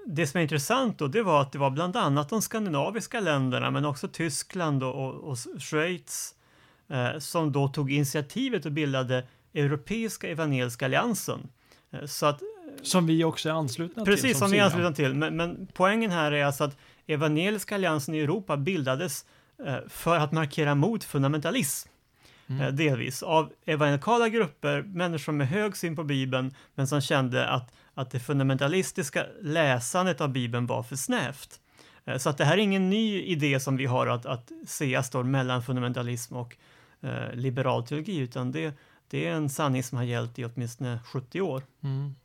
det 0.06 0.28
som 0.28 0.38
är 0.38 0.42
intressant 0.42 1.00
då, 1.00 1.08
det 1.08 1.22
var 1.22 1.42
att 1.42 1.52
det 1.52 1.58
var 1.58 1.70
bland 1.70 1.96
annat 1.96 2.30
de 2.30 2.42
skandinaviska 2.42 3.20
länderna, 3.20 3.72
men 3.72 3.86
också 3.86 4.08
Tyskland 4.08 4.84
och, 4.84 4.96
och, 4.96 5.14
och 5.14 5.38
Schweiz, 5.60 6.32
eh, 6.32 6.35
som 7.20 7.52
då 7.52 7.68
tog 7.68 7.92
initiativet 7.92 8.66
och 8.66 8.72
bildade 8.72 9.24
Europeiska 9.56 10.28
Evangeliska 10.28 10.86
Alliansen. 10.86 11.48
Eh, 11.92 12.06
så 12.06 12.26
att, 12.26 12.42
som 12.82 13.08
vi 13.08 13.24
också 13.24 13.50
är 13.50 13.54
anslutna 13.54 14.06
precis, 14.06 14.22
till. 14.22 14.30
Precis, 14.30 14.40
som, 14.40 14.52
vi 14.52 14.58
är 14.58 14.64
anslutna 14.64 14.92
till. 14.92 15.14
Men, 15.14 15.38
men, 15.38 15.68
poängen 15.74 16.12
här 16.12 16.32
är 16.32 16.46
alltså 16.46 16.64
att 16.64 16.78
Evangeliska 17.08 17.76
Alliansen 17.76 18.16
i 18.16 18.20
Europa 18.20 18.58
bildades 18.58 19.26
eh, 19.66 19.78
för 19.88 20.18
att 20.18 20.32
markera 20.32 20.76
mot 20.76 21.04
fundamentalism. 21.04 21.90
Mm. 22.48 22.62
Eh, 22.62 22.74
delvis 22.74 23.24
av 23.24 23.54
evangelikala 23.66 24.30
grupper, 24.30 24.82
människor 24.82 25.34
med 25.34 25.48
hög 25.48 25.78
syn 25.78 25.96
på 25.96 26.04
Bibeln, 26.04 26.56
men 26.76 26.88
som 26.88 27.02
kände 27.02 27.50
att, 27.50 27.74
att 27.94 28.12
det 28.12 28.20
fundamentalistiska 28.20 29.26
läsandet 29.42 30.22
av 30.22 30.30
Bibeln 30.30 30.66
var 30.66 30.84
för 30.84 30.96
snävt. 30.96 31.60
Eh, 32.06 32.18
så 32.18 32.30
att 32.30 32.38
det 32.38 32.46
här 32.46 32.54
är 32.54 32.62
ingen 32.62 32.90
ny 32.90 33.22
idé 33.22 33.60
som 33.60 33.78
vi 33.78 33.86
har 33.86 34.08
att, 34.08 34.26
att 34.26 34.52
se 34.68 35.04
står 35.04 35.24
mellan 35.24 35.64
fundamentalism 35.64 36.36
och 36.36 36.58
eh, 37.06 37.36
liberal 37.36 37.88
teologi, 37.88 38.18
utan 38.18 38.52
det, 38.52 38.78
det 39.08 39.28
är 39.28 39.32
en 39.32 39.50
sanning 39.50 39.84
som 39.84 39.98
har 39.98 40.06
gällt 40.06 40.40
i 40.40 40.46
åtminstone 40.46 41.00
70 41.06 41.42
år. 41.42 41.64
Mm. 41.84 42.16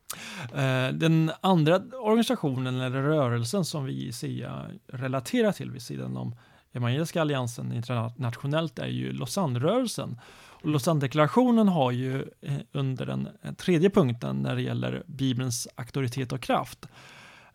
Eh, 0.55 0.95
den 0.99 1.33
andra 1.41 1.77
organisationen 1.77 2.81
eller 2.81 3.03
rörelsen 3.03 3.65
som 3.65 3.85
vi 3.85 4.07
i 4.07 4.13
SIA 4.13 4.67
relaterar 4.87 5.53
till 5.53 5.71
vid 5.71 5.83
sidan 5.83 6.17
om 6.17 6.35
Evangeliska 6.73 7.21
alliansen 7.21 7.73
internationellt 7.73 8.79
är 8.79 8.87
ju 8.87 9.13
Lausanne-rörelsen. 9.13 10.21
Och 10.63 10.69
Lausanne-deklarationen 10.69 11.69
har 11.69 11.91
ju 11.91 12.25
eh, 12.41 12.55
under 12.73 13.07
den 13.07 13.29
tredje 13.57 13.91
punkten 13.91 14.37
när 14.37 14.55
det 14.55 14.63
gäller 14.63 15.03
Bibelns 15.07 15.69
auktoritet 15.75 16.33
och 16.33 16.41
kraft 16.41 16.89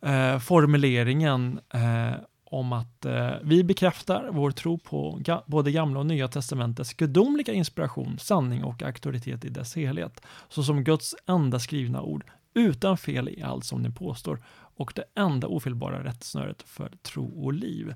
eh, 0.02 0.40
formuleringen 0.40 1.60
eh, 1.74 2.12
om 2.46 2.74
att 2.74 3.06
eh, 3.06 3.32
vi 3.44 3.64
bekräftar 3.64 4.30
vår 4.32 4.52
tro 4.52 4.78
på 4.78 5.18
ga 5.22 5.44
både 5.46 5.72
Gamla 5.72 6.00
och 6.00 6.06
Nya 6.06 6.28
Testamentets 6.28 6.94
gudomliga 6.94 7.54
inspiration, 7.54 8.20
sanning 8.20 8.64
och 8.64 8.84
auktoritet 8.84 9.46
i 9.46 9.50
dess 9.50 9.76
helhet, 9.76 10.22
såsom 10.50 10.84
Guds 10.84 11.16
enda 11.28 11.60
skrivna 11.60 12.02
ord, 12.02 12.24
utan 12.54 12.98
fel 12.98 13.30
i 13.30 13.42
allt 13.44 13.66
som 13.66 13.82
ni 13.82 13.92
påstår, 13.92 14.44
och 14.78 14.92
det 14.96 15.04
enda 15.16 15.48
ofelbara 15.48 16.04
rättesnöret 16.04 16.64
för 16.66 16.92
tro 17.04 17.46
och 17.46 17.54
liv. 17.54 17.94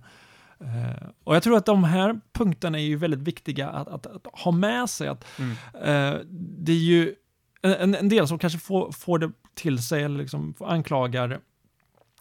Uh, 0.62 1.10
och 1.24 1.36
jag 1.36 1.44
tror 1.44 1.58
att 1.58 1.66
de 1.66 1.84
här 1.84 2.20
punkterna 2.32 2.80
är 2.80 2.84
ju 2.84 2.96
väldigt 2.96 3.20
viktiga 3.20 3.70
att, 3.70 3.88
att, 3.88 4.08
att 4.08 4.28
ha 4.34 4.52
med 4.52 4.90
sig. 4.90 5.08
Att, 5.08 5.26
mm. 5.40 5.52
uh, 5.52 6.22
det 6.58 6.72
är 6.72 6.76
ju 6.76 7.16
en, 7.62 7.96
en, 7.96 8.10
del 8.10 8.28
som 8.28 8.40
kanske 8.40 8.60
får, 8.60 8.92
får 8.92 9.20
det 9.20 9.32
till 9.54 9.84
sig, 9.84 10.04
eller 10.04 10.18
liksom 10.18 10.54
anklagar 10.60 11.40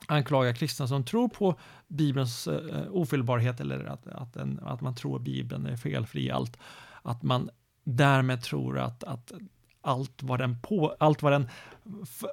anklagar 0.09 0.53
kristna 0.53 0.87
som 0.87 1.05
tror 1.05 1.29
på 1.29 1.59
Bibelns 1.89 2.49
uh, 2.49 2.57
ofelbarhet 2.91 3.61
eller 3.61 3.85
att, 3.85 4.07
att, 4.07 4.37
en, 4.37 4.61
att 4.63 4.81
man 4.81 4.95
tror 4.95 5.19
Bibeln 5.19 5.67
är 5.67 5.77
felfri 5.77 6.27
i 6.27 6.31
allt, 6.31 6.59
att 7.03 7.23
man 7.23 7.51
därmed 7.85 8.43
tror 8.43 8.79
att, 8.79 9.05
att 9.05 9.33
allt 9.81 10.23
vad 10.23 10.39
den, 10.39 10.61
på, 10.61 10.97
allt 11.01 11.23
vad 11.23 11.33
den 11.33 11.49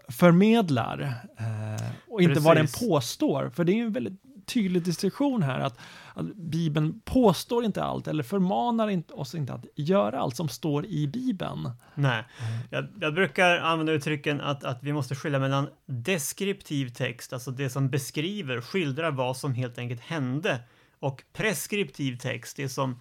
förmedlar 0.10 1.02
uh, 1.02 1.92
och 2.08 2.22
inte 2.22 2.34
Precis. 2.34 2.46
vad 2.46 2.58
den 2.58 2.68
påstår. 2.90 3.50
För 3.50 3.64
det 3.64 3.72
är 3.72 3.76
ju 3.76 3.86
en 3.86 3.94
väldigt 3.94 4.22
tydlig 4.46 4.84
distinktion 4.84 5.44
här 5.44 5.60
att, 5.60 5.80
att 6.14 6.36
Bibeln 6.36 7.02
påstår 7.06 7.66
inte 7.66 7.84
allt 7.84 8.08
eller 8.08 8.24
förmanar 8.24 8.90
inte, 8.90 9.14
oss 9.14 9.36
inte 9.36 9.54
att 9.54 9.66
göra 9.76 10.20
allt 10.20 10.36
som 10.36 10.50
står 10.50 10.86
i 10.86 11.08
Bibeln. 11.08 11.72
Nej, 11.96 12.24
jag, 12.70 12.88
jag 13.00 13.14
brukar 13.14 13.58
använda 13.58 13.92
uttrycken 13.92 14.42
att, 14.42 14.64
att 14.64 14.84
vi 14.84 14.94
måste 14.94 15.16
skilja 15.16 15.40
mellan 15.40 15.68
deskriptiv 15.86 16.90
text, 16.90 17.34
alltså 17.34 17.52
det 17.52 17.70
som 17.70 17.90
beskriver, 17.90 18.62
skildrar 18.62 19.12
vad 19.12 19.38
som 19.38 19.54
helt 19.54 19.78
enkelt 19.78 20.02
hände, 20.02 20.60
och 21.00 21.24
preskriptiv 21.34 22.18
text, 22.18 22.58
det 22.58 22.70
som 22.70 23.00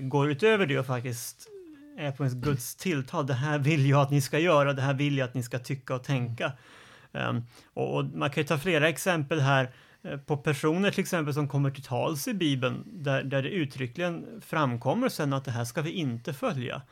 går 0.00 0.30
utöver 0.30 0.66
det 0.66 0.78
och 0.78 0.86
faktiskt 0.86 1.48
är 1.98 2.12
på 2.12 2.22
ens 2.24 2.34
Guds 2.34 2.76
tilltal. 2.76 3.26
Det 3.26 3.34
här 3.34 3.58
vill 3.58 3.86
jag 3.86 4.00
att 4.00 4.10
ni 4.10 4.20
ska 4.20 4.38
göra, 4.38 4.72
det 4.72 4.82
här 4.82 4.94
vill 4.94 5.18
jag 5.18 5.28
att 5.28 5.34
ni 5.34 5.42
ska 5.42 5.58
tycka 5.58 5.94
och 5.94 6.04
tänka. 6.04 6.52
Um, 7.12 7.46
och, 7.74 7.96
och, 7.96 8.04
man 8.04 8.30
kan 8.30 8.42
ju 8.42 8.46
ta 8.46 8.58
flera 8.58 8.88
exempel 8.88 9.40
här. 9.40 9.70
Eh, 10.04 10.16
på 10.18 10.36
personer 10.36 10.90
till 10.90 11.00
exempel 11.00 11.34
som 11.34 11.48
kommer 11.48 11.70
till 11.70 11.82
tals 11.82 12.28
i 12.28 12.34
Bibeln 12.34 12.84
där, 12.86 13.22
där 13.22 13.42
det 13.42 13.48
uttryckligen 13.48 14.40
framkommer 14.40 15.08
sen 15.08 15.32
att 15.32 15.44
det 15.44 15.50
här 15.50 15.64
ska 15.64 15.82
vi 15.82 15.90
inte 15.90 16.32
följa. 16.32 16.82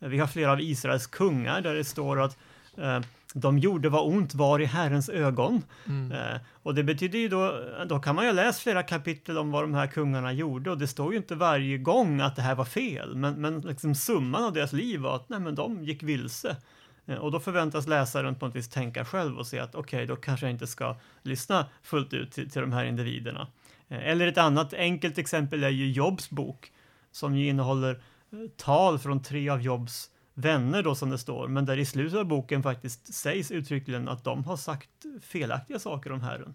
Eh, 0.00 0.08
vi 0.08 0.18
har 0.18 0.26
flera 0.26 0.52
av 0.52 0.60
Israels 0.60 1.06
kungar 1.06 1.60
där 1.60 1.74
det 1.74 1.84
står 1.84 2.20
att 2.20 2.38
eh, 2.76 3.00
de 3.34 3.58
gjorde 3.58 3.88
vad 3.88 4.06
ont 4.06 4.34
var 4.34 4.60
i 4.60 4.64
Herrens 4.64 5.08
ögon. 5.08 5.62
Mm. 5.86 6.12
Eh, 6.12 6.40
och 6.62 6.74
det 6.74 6.84
betyder 6.84 7.18
ju 7.18 7.28
då, 7.28 7.54
då 7.88 7.98
kan 7.98 8.14
man 8.14 8.26
ju 8.26 8.32
läsa 8.32 8.60
flera 8.60 8.82
kapitel 8.82 9.38
om 9.38 9.50
vad 9.50 9.64
de 9.64 9.74
här 9.74 9.86
kungarna 9.86 10.32
gjorde 10.32 10.70
och 10.70 10.78
det 10.78 10.86
står 10.86 11.12
ju 11.12 11.16
inte 11.18 11.34
varje 11.34 11.78
gång 11.78 12.20
att 12.20 12.36
det 12.36 12.42
här 12.42 12.54
var 12.54 12.64
fel, 12.64 13.16
men, 13.16 13.40
men 13.40 13.60
liksom 13.60 13.94
summan 13.94 14.44
av 14.44 14.52
deras 14.52 14.72
liv 14.72 15.00
var 15.00 15.16
att 15.16 15.28
nej, 15.28 15.40
men 15.40 15.54
de 15.54 15.84
gick 15.84 16.02
vilse. 16.02 16.56
Eh, 17.06 17.16
och 17.16 17.30
då 17.30 17.40
förväntas 17.40 17.86
läsaren 17.86 18.34
på 18.34 18.46
något 18.46 18.56
vis 18.56 18.68
tänka 18.68 19.04
själv 19.04 19.38
och 19.38 19.46
se 19.46 19.58
att 19.58 19.74
okej, 19.74 19.96
okay, 19.96 20.06
då 20.06 20.16
kanske 20.16 20.46
jag 20.46 20.50
inte 20.50 20.66
ska 20.66 20.96
lyssna 21.22 21.66
fullt 21.82 22.14
ut 22.14 22.32
till, 22.32 22.50
till 22.50 22.60
de 22.60 22.72
här 22.72 22.84
individerna. 22.84 23.46
Eh, 23.88 24.08
eller 24.08 24.26
ett 24.26 24.38
annat 24.38 24.74
enkelt 24.74 25.18
exempel 25.18 25.64
är 25.64 25.68
ju 25.68 25.90
Jobs 25.90 26.30
bok 26.30 26.72
som 27.10 27.36
ju 27.36 27.48
innehåller 27.48 27.94
eh, 28.32 28.38
tal 28.56 28.98
från 28.98 29.22
tre 29.22 29.48
av 29.48 29.62
Jobs 29.62 30.10
vänner 30.34 30.82
då 30.82 30.94
som 30.94 31.10
det 31.10 31.18
står, 31.18 31.48
men 31.48 31.66
där 31.66 31.76
i 31.76 31.84
slutet 31.84 32.18
av 32.18 32.24
boken 32.24 32.62
faktiskt 32.62 33.14
sägs 33.14 33.50
uttryckligen 33.50 34.08
att 34.08 34.24
de 34.24 34.44
har 34.44 34.56
sagt 34.56 34.90
felaktiga 35.22 35.78
saker 35.78 36.12
om 36.12 36.20
Herren. 36.20 36.54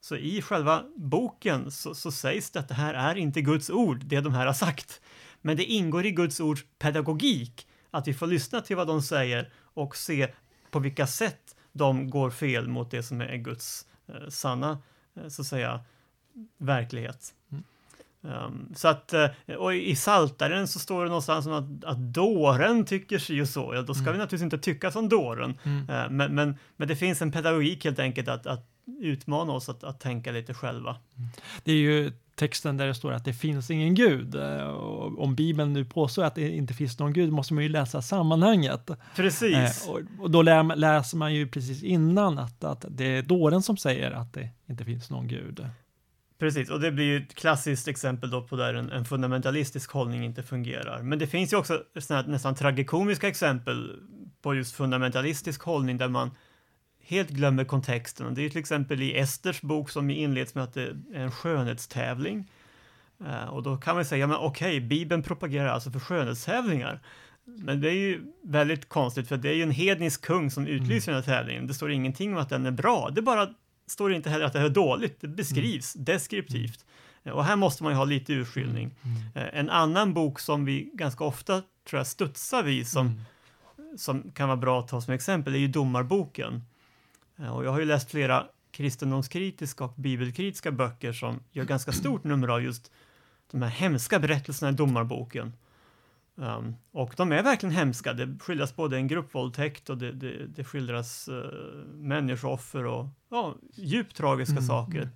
Så 0.00 0.16
i 0.16 0.42
själva 0.42 0.84
boken 0.96 1.70
så, 1.70 1.94
så, 1.94 2.12
sägs 2.12 2.50
det 2.50 2.60
att 2.60 2.68
det 2.68 2.74
här 2.74 2.94
är 2.94 3.16
inte 3.16 3.40
Guds 3.40 3.70
ord, 3.70 4.04
det 4.04 4.20
de 4.20 4.34
här 4.34 4.46
har 4.46 4.52
sagt. 4.52 5.00
Men 5.42 5.56
det 5.56 5.64
ingår 5.64 6.06
i 6.06 6.10
Guds 6.10 6.40
ords 6.40 6.64
pedagogik 6.78 7.66
att 7.90 8.08
vi 8.08 8.14
får 8.14 8.26
lyssna 8.26 8.60
till 8.60 8.76
vad 8.76 8.86
de 8.86 9.02
säger 9.02 9.52
och 9.76 9.96
se 9.96 10.28
på 10.70 10.78
vilka 10.78 11.06
sätt 11.06 11.56
de 11.72 12.10
går 12.10 12.30
fel 12.30 12.68
mot 12.68 12.90
det 12.90 13.02
som 13.02 13.20
är 13.20 13.36
Guds 13.36 13.86
eh, 14.06 14.28
sanna, 14.28 14.78
eh, 15.16 15.28
så 15.28 15.42
att 15.42 15.48
säga, 15.48 15.80
verklighet. 16.58 17.34
Mm. 17.52 17.64
Um, 18.20 18.72
så 18.76 18.88
att, 18.88 19.12
eh, 19.12 19.30
och 19.58 19.74
i 19.74 19.96
Saltaren 19.96 20.68
så 20.68 20.78
står 20.78 21.02
det 21.02 21.08
någonstans 21.08 21.46
att, 21.46 21.84
att 21.84 21.98
dåren 21.98 22.84
tycker 22.84 23.18
sig 23.18 23.40
och 23.40 23.48
så. 23.48 23.74
Ja, 23.74 23.82
då 23.82 23.94
ska 23.94 24.02
mm. 24.02 24.12
vi 24.12 24.18
naturligtvis 24.18 24.42
inte 24.42 24.58
tycka 24.58 24.90
som 24.90 25.08
dåren. 25.08 25.58
Mm. 25.62 25.80
Uh, 25.80 26.10
men, 26.10 26.34
men, 26.34 26.58
men, 26.76 26.88
det 26.88 26.96
finns 26.96 27.22
en 27.22 27.32
pedagogik 27.32 27.84
helt 27.84 27.98
enkelt 27.98 28.28
att, 28.28 28.46
att 28.46 28.75
utmana 29.00 29.52
oss 29.52 29.68
att, 29.68 29.84
att 29.84 30.00
tänka 30.00 30.32
lite 30.32 30.54
själva. 30.54 30.96
Det 31.64 31.72
är 31.72 31.76
ju 31.76 32.12
texten 32.34 32.76
där 32.76 32.86
det 32.86 32.94
står 32.94 33.12
att 33.12 33.24
det 33.24 33.32
finns 33.32 33.70
ingen 33.70 33.94
gud. 33.94 34.34
Eh, 34.34 34.68
och 34.68 35.22
om 35.22 35.34
Bibeln 35.34 35.72
nu 35.72 35.84
påstår 35.84 36.24
att 36.24 36.34
det 36.34 36.48
inte 36.50 36.74
finns 36.74 36.98
någon 36.98 37.12
gud 37.12 37.32
måste 37.32 37.54
man 37.54 37.62
ju 37.62 37.68
läsa 37.68 38.02
sammanhanget. 38.02 38.90
Precis. 39.16 39.86
Eh, 39.86 39.90
och, 39.90 40.00
och, 40.20 40.30
då 40.30 40.42
lär, 40.42 40.76
läser 40.76 41.16
man 41.16 41.34
ju 41.34 41.48
precis 41.48 41.82
innan 41.82 42.38
att, 42.38 42.64
att 42.64 42.84
det 42.88 43.04
är 43.04 43.22
dåren 43.22 43.62
som 43.62 43.76
säger 43.76 44.10
att 44.10 44.32
det 44.32 44.48
inte 44.66 44.84
finns 44.84 45.10
någon 45.10 45.28
gud. 45.28 45.66
Precis, 46.38 46.70
och 46.70 46.80
det 46.80 46.92
blir 46.92 47.04
ju 47.04 47.16
ett 47.16 47.34
klassiskt 47.34 47.88
exempel 47.88 48.30
då 48.30 48.42
på 48.42 48.56
där 48.56 48.74
en, 48.74 48.90
en 48.90 49.04
fundamentalistisk 49.04 49.90
hållning 49.90 50.24
inte 50.24 50.42
fungerar. 50.42 51.02
Men 51.02 51.18
det 51.18 51.26
finns 51.26 51.52
ju 51.52 51.56
också 51.56 51.82
sådana 52.00 52.28
nästan 52.28 52.54
tragikomiska 52.54 53.28
exempel 53.28 54.00
på 54.42 54.54
just 54.54 54.74
fundamentalistisk 54.74 55.62
hållning 55.62 55.98
där 55.98 56.08
man 56.08 56.30
helt 57.06 57.30
glömmer 57.30 57.64
kontexten. 57.64 58.34
Det 58.34 58.44
är 58.44 58.48
till 58.48 58.58
exempel 58.60 59.02
i 59.02 59.16
Esters 59.16 59.60
bok 59.60 59.90
som 59.90 60.10
inleds 60.10 60.54
med 60.54 60.64
att 60.64 60.74
det 60.74 60.82
är 61.14 61.20
en 61.20 61.30
skönhetstävling. 61.30 62.50
Uh, 63.20 63.44
och 63.44 63.62
då 63.62 63.76
kan 63.76 63.96
man 63.96 64.04
säga, 64.04 64.26
men 64.26 64.36
okej, 64.36 64.76
okay, 64.76 64.80
Bibeln 64.80 65.22
propagerar 65.22 65.68
alltså 65.68 65.90
för 65.90 66.00
skönhetstävlingar. 66.00 67.00
Men 67.44 67.80
det 67.80 67.88
är 67.88 67.94
ju 67.94 68.32
väldigt 68.42 68.88
konstigt 68.88 69.28
för 69.28 69.36
det 69.36 69.48
är 69.48 69.54
ju 69.54 69.62
en 69.62 69.70
hednisk 69.70 70.24
kung 70.24 70.50
som 70.50 70.66
utlyser 70.66 71.12
mm. 71.12 71.22
den 71.22 71.32
här 71.32 71.38
tävlingen. 71.38 71.66
Det 71.66 71.74
står 71.74 71.90
ingenting 71.90 72.32
om 72.32 72.38
att 72.38 72.48
den 72.48 72.66
är 72.66 72.70
bra. 72.70 73.10
Det 73.10 73.22
bara 73.22 73.48
står 73.86 74.12
inte 74.12 74.30
heller 74.30 74.44
att 74.44 74.52
det 74.52 74.58
är 74.58 74.68
dåligt. 74.68 75.20
Det 75.20 75.28
beskrivs 75.28 75.94
mm. 75.94 76.04
deskriptivt. 76.04 76.84
Och 77.24 77.44
här 77.44 77.56
måste 77.56 77.82
man 77.82 77.92
ju 77.92 77.96
ha 77.96 78.04
lite 78.04 78.32
urskiljning. 78.32 78.94
Mm. 79.02 79.16
mm. 79.16 79.48
Uh, 79.48 79.58
en 79.58 79.70
annan 79.70 80.14
bok 80.14 80.40
som 80.40 80.64
vi 80.64 80.90
ganska 80.94 81.24
ofta 81.24 81.62
tror 81.88 82.00
jag 82.00 82.06
studsar 82.06 82.62
vid 82.62 82.88
som, 82.88 83.06
mm. 83.06 83.98
som 83.98 84.30
kan 84.30 84.48
vara 84.48 84.56
bra 84.56 84.80
att 84.80 84.88
ta 84.88 85.00
som 85.00 85.14
exempel 85.14 85.54
är 85.54 85.58
ju 85.58 85.68
Domarboken. 85.68 86.62
Eh, 87.36 87.56
och 87.56 87.64
jag 87.64 87.70
har 87.70 87.78
ju 87.78 87.84
läst 87.84 88.10
flera 88.10 88.46
kristendomskritiska 88.70 89.84
och 89.84 89.94
bibelkritiska 89.96 90.72
böcker 90.72 91.12
som 91.12 91.40
gör 91.52 91.64
ganska 91.64 91.92
stort 91.92 92.24
nummer 92.24 92.48
av 92.48 92.62
just 92.62 92.92
de 93.50 93.62
här 93.62 93.68
hemska 93.68 94.18
berättelserna 94.18 94.70
i 94.70 94.74
domarboken. 94.74 95.52
Um, 96.34 96.76
och 96.92 97.14
de 97.16 97.32
är 97.32 97.42
verkligen 97.42 97.74
hemska. 97.74 98.12
Det 98.12 98.38
skildras 98.40 98.76
både 98.76 98.96
en 98.96 99.08
gruppvåldtäkt 99.08 99.90
och 99.90 99.98
det, 99.98 100.12
det, 100.12 100.46
det 100.46 100.64
skildras 100.64 101.28
uh, 101.28 101.44
människooffer 101.94 102.84
och 102.86 103.06
ja, 103.28 103.54
djupt 103.74 104.16
tragiska 104.16 104.52
mm. 104.52 104.64
saker. 104.64 105.10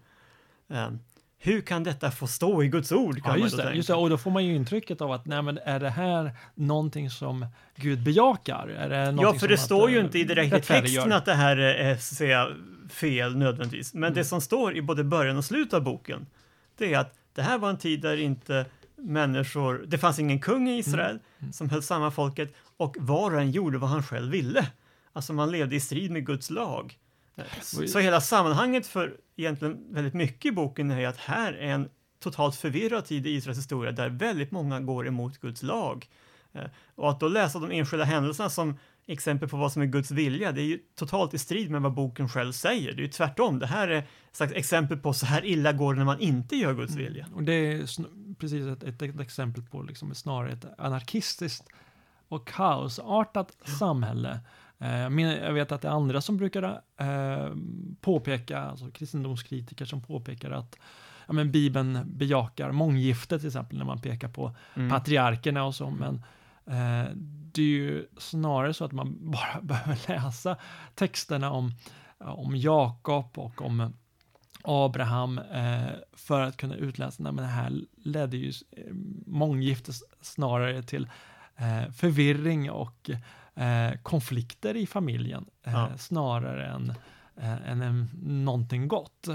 Um, 0.67 0.99
hur 1.43 1.61
kan 1.61 1.85
detta 1.85 2.11
få 2.11 2.27
stå 2.27 2.63
i 2.63 2.69
Guds 2.69 2.93
ord? 2.93 3.23
Kan 3.23 3.39
ja, 3.39 3.45
just, 3.45 3.57
det, 3.57 3.75
just 3.75 3.89
det, 3.89 3.95
och 3.95 4.11
då 4.11 4.19
får 4.19 4.31
man 4.31 4.45
ju 4.45 4.55
intrycket 4.55 5.01
av 5.01 5.13
att 5.13 5.27
nej, 5.27 5.43
men 5.43 5.59
är 5.59 5.81
det 5.81 5.91
här 5.91 6.33
någonting 6.55 7.11
som 7.11 7.47
Gud 7.77 8.03
bejakar? 8.03 8.69
Är 8.69 8.89
det 8.89 9.23
ja, 9.23 9.35
för 9.35 9.49
det 9.49 9.59
står 9.59 9.87
att, 9.87 9.93
ju 9.93 10.01
inte 10.01 10.19
i 10.19 10.25
direkt 10.25 10.57
i 10.57 10.61
texten 10.61 11.13
att 11.13 11.25
det 11.25 11.35
här 11.35 11.57
är 11.57 11.97
säga, 11.97 12.49
fel 12.91 13.37
nödvändigtvis. 13.37 13.95
Men 13.95 14.05
mm. 14.05 14.15
det 14.15 14.25
som 14.25 14.41
står 14.41 14.77
i 14.77 14.83
både 14.83 15.05
början 15.05 15.37
och 15.37 15.45
slutet 15.45 15.75
av 15.75 15.83
boken, 15.83 16.27
det 16.79 16.95
är 16.95 16.99
att 16.99 17.15
det 17.35 17.43
här 17.43 17.59
var 17.59 17.71
en 17.71 17.79
tid 17.79 18.01
där 18.01 18.17
inte 18.17 18.67
människor, 18.97 19.85
det 19.87 19.99
fanns 19.99 20.19
ingen 20.19 20.41
kung 20.41 20.69
i 20.69 20.79
Israel 20.79 21.11
mm. 21.11 21.23
Mm. 21.41 21.53
som 21.53 21.71
höll 21.71 21.83
samman 21.83 22.13
folket 22.13 22.55
och 22.77 22.97
var 23.01 23.35
och 23.35 23.41
en 23.41 23.51
gjorde 23.51 23.79
vad 23.79 23.91
han 23.91 24.03
själv 24.03 24.33
ville. 24.33 24.67
Alltså 25.13 25.33
man 25.33 25.51
levde 25.51 25.77
i 25.77 25.81
strid 25.81 26.11
med 26.11 26.27
Guds 26.27 26.51
lag. 26.51 26.99
Så 27.63 27.99
hela 27.99 28.21
sammanhanget 28.21 28.87
för 28.87 29.17
egentligen 29.37 29.95
väldigt 29.95 30.15
mycket 30.15 30.53
i 30.53 30.53
boken 30.53 30.91
är 30.91 31.09
att 31.09 31.17
här 31.17 31.53
är 31.53 31.73
en 31.73 31.89
totalt 32.21 32.57
förvirrad 32.57 33.05
tid 33.05 33.27
i 33.27 33.31
Israels 33.31 33.59
historia 33.59 33.93
där 33.93 34.09
väldigt 34.09 34.51
många 34.51 34.81
går 34.81 35.07
emot 35.07 35.41
Guds 35.41 35.63
lag. 35.63 36.09
Eh, 36.53 36.65
och 36.95 37.11
att 37.11 37.21
då 37.21 37.29
läsa 37.29 37.59
de 37.59 37.71
enskilda 37.71 38.05
händelserna 38.05 38.51
som 38.51 38.79
exempel 39.07 39.49
på 39.49 39.57
vad 39.57 39.73
som 39.73 39.83
är 39.83 39.87
Guds 39.87 40.11
vilja, 40.11 40.53
det 40.53 40.61
är 40.61 40.67
ju 40.67 40.79
totalt 40.95 41.35
i 41.35 41.39
strid 41.39 41.71
med 41.71 41.83
vad 41.83 41.95
boken 41.95 42.29
själv 42.29 42.53
säger. 42.53 42.93
Det 42.93 43.03
är 43.03 43.05
ju 43.05 43.09
tvärtom. 43.09 43.59
Det 43.59 43.67
här 43.67 43.89
är 43.89 44.07
ett 44.41 44.53
exempel 44.53 44.99
på 44.99 45.13
så 45.13 45.27
här 45.27 45.45
illa 45.45 45.73
går 45.73 45.95
det 45.95 45.99
när 45.99 46.05
man 46.05 46.21
inte 46.21 46.57
gör 46.57 46.75
Guds 46.75 46.93
mm. 46.93 47.05
vilja. 47.05 47.27
Och 47.35 47.43
det 47.43 47.53
är 47.53 47.79
precis 48.35 48.67
ett, 48.67 48.83
ett, 48.83 49.03
ett 49.03 49.21
exempel 49.21 49.63
på 49.63 49.83
liksom 49.83 50.15
snarare 50.15 50.53
ett 50.53 50.67
anarkistiskt 50.79 51.69
och 52.29 52.49
kaosartat 52.49 53.57
samhälle 53.65 54.31
Eh, 54.31 54.41
jag 54.81 55.53
vet 55.53 55.73
att 55.73 55.83
det 55.83 55.89
är 55.89 55.93
andra 55.93 56.21
som 56.21 56.37
brukar 56.37 56.63
eh, 56.97 57.55
påpeka, 58.01 58.61
alltså 58.61 58.91
kristendomskritiker 58.91 59.85
som 59.85 60.03
påpekar 60.03 60.51
att 60.51 60.77
ja, 61.27 61.33
men 61.33 61.51
Bibeln 61.51 62.01
bejakar 62.07 62.73
månggifte 62.73 63.39
till 63.39 63.49
exempel 63.49 63.79
när 63.79 63.85
man 63.85 64.01
pekar 64.01 64.29
på 64.29 64.57
mm. 64.75 64.91
patriarkerna 64.91 65.65
och 65.65 65.75
så. 65.75 65.91
Men 65.91 66.15
eh, 66.67 67.11
det 67.53 67.63
är 67.63 67.67
ju 67.67 68.07
snarare 68.19 68.75
så 68.75 68.85
att 68.85 68.93
man 68.93 69.17
bara 69.31 69.61
behöver 69.63 70.09
läsa 70.09 70.57
texterna 70.95 71.51
om, 71.51 71.73
om 72.19 72.57
Jakob 72.57 73.39
och 73.39 73.63
om 73.63 73.93
Abraham 74.63 75.39
eh, 75.39 75.91
för 76.13 76.41
att 76.41 76.57
kunna 76.57 76.77
utläsa, 76.77 77.29
att 77.29 77.37
det 77.37 77.43
här 77.43 77.81
ledde 77.97 78.37
ju 78.37 78.53
månggifte 79.27 79.93
snarare 80.21 80.83
till 80.83 81.09
eh, 81.57 81.93
förvirring 81.93 82.71
och 82.71 83.11
eh, 83.55 83.99
konflikter 84.03 84.77
i 84.77 84.87
familjen 84.87 85.47
eh, 85.67 85.73
ja. 85.73 85.89
snarare 85.99 86.67
än, 86.67 86.93
eh, 87.37 87.71
än 87.71 87.83
en, 87.83 88.09
någonting 88.23 88.89
gott. 88.89 89.27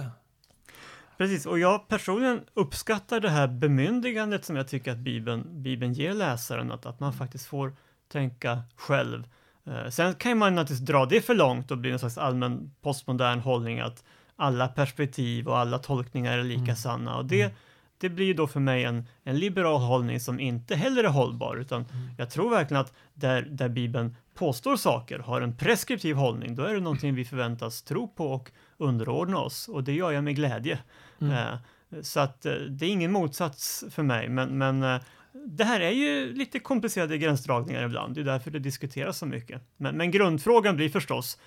Precis, 1.18 1.46
och 1.46 1.60
jag 1.60 1.88
personligen 1.88 2.42
uppskattar 2.54 3.20
det 3.20 3.30
här 3.30 3.48
bemyndigandet 3.48 4.46
som 4.46 4.56
jag 4.56 4.68
tycker 4.68 4.92
att 4.92 4.98
Bibeln, 4.98 5.64
Bibeln 5.64 5.94
ger 5.94 6.14
läsaren, 6.14 6.72
att, 6.72 6.86
att 6.86 7.00
man 7.00 7.14
faktiskt 7.14 7.46
får 7.46 7.76
tänka 8.08 8.64
själv. 8.76 9.28
Eh, 9.66 9.90
sen 9.90 10.14
kan 10.14 10.38
man 10.38 10.56
naturligtvis 10.56 10.88
dra 10.88 11.06
det 11.06 11.22
för 11.22 11.36
långt 11.36 11.72
och 11.72 11.78
bli 11.78 11.92
en 11.92 12.00
slags 12.00 12.18
allmän 12.18 12.72
postmodern 12.82 13.40
hållning 13.40 13.80
att 13.80 14.04
alla 14.36 14.68
perspektiv 14.68 15.48
och 15.48 15.58
alla 15.58 15.80
tolkningar 15.80 16.38
är 16.38 16.44
lika 16.44 16.62
mm. 16.62 16.76
sanna 16.76 17.18
och 17.18 17.26
det 17.26 17.42
mm 17.42 17.56
det 17.98 18.10
blir 18.10 18.34
då 18.34 18.48
för 18.48 18.60
mig 18.60 18.84
en, 18.84 19.08
en 19.24 19.40
liberal 19.40 19.82
hållning 19.82 20.20
som 20.20 20.40
inte 20.40 20.76
heller 20.76 21.04
är 21.04 21.08
hållbar, 21.08 21.58
utan 21.58 21.82
mm. 21.82 22.10
jag 22.18 22.30
tror 22.30 22.50
verkligen 22.50 22.82
att 22.82 22.94
där, 23.14 23.42
där 23.42 23.70
Bibeln 23.70 24.16
påstår 24.34 24.76
saker, 24.76 25.20
har 25.20 25.42
en 25.42 25.58
preskriptiv 25.58 26.16
hållning, 26.16 26.56
då 26.56 26.64
är 26.64 26.74
det 26.74 26.80
någonting 26.80 27.16
vi 27.16 27.26
förväntas 27.26 27.82
tro 27.82 28.08
på 28.08 28.32
och 28.32 28.52
underordna 28.78 29.38
oss, 29.38 29.68
och 29.68 29.84
det 29.84 29.94
gör 29.94 30.12
jag 30.12 30.24
med 30.24 30.36
glädje. 30.36 30.80
Mm. 31.22 31.34
Eh, 31.34 31.56
så 32.02 32.20
att 32.20 32.46
eh, 32.46 32.54
det 32.54 32.86
är 32.86 32.90
ingen 32.90 33.12
motsats 33.12 33.86
för 33.90 34.04
mig, 34.04 34.30
men, 34.30 34.58
men 34.58 34.84
eh, 34.84 35.02
det 35.48 35.64
här 35.64 35.80
är 35.80 35.92
ju 35.92 36.34
lite 36.34 36.60
komplicerade 36.60 37.18
gränsdragningar 37.18 37.84
ibland, 37.84 38.16
det 38.16 38.22
är 38.22 38.26
därför 38.26 38.52
det 38.52 38.60
diskuteras 38.60 39.18
så 39.18 39.26
mycket. 39.26 39.62
Men, 39.78 39.98
men 39.98 40.12
grundfrågan 40.12 40.76
blir 40.76 40.90
förstås, 40.90 41.40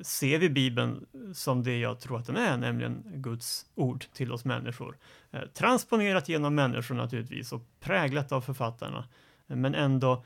ser 0.00 0.38
vi 0.38 0.50
Bibeln 0.50 1.06
som 1.34 1.62
det 1.62 1.78
jag 1.78 2.00
tror 2.00 2.18
att 2.18 2.26
den 2.26 2.36
är, 2.36 2.56
nämligen 2.56 3.02
Guds 3.06 3.66
ord 3.74 4.04
till 4.12 4.32
oss 4.32 4.44
människor. 4.44 4.96
Eh, 5.30 5.40
transponerat 5.54 6.28
genom 6.28 6.54
människor 6.54 6.94
naturligtvis 6.94 7.52
och 7.52 7.62
präglat 7.80 8.32
av 8.32 8.40
författarna. 8.40 9.08
Eh, 9.48 9.56
men 9.56 9.74
ändå 9.74 10.24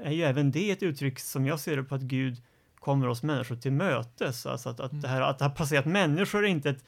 är 0.00 0.10
ju 0.10 0.22
även 0.22 0.50
det 0.50 0.70
ett 0.70 0.82
uttryck 0.82 1.18
som 1.18 1.46
jag 1.46 1.60
ser 1.60 1.76
det 1.76 1.82
på 1.82 1.94
att 1.94 2.02
Gud 2.02 2.42
kommer 2.78 3.08
oss 3.08 3.22
människor 3.22 3.56
till 3.56 3.72
mötes. 3.72 4.46
Alltså 4.46 4.68
att, 4.68 4.80
att, 4.80 4.92
mm. 4.92 5.02
det 5.02 5.08
här, 5.08 5.20
att 5.20 5.38
det 5.38 5.44
har 5.44 5.50
passerat 5.50 5.86
människor 5.86 6.44
är 6.44 6.48
inte 6.48 6.70
ett, 6.70 6.84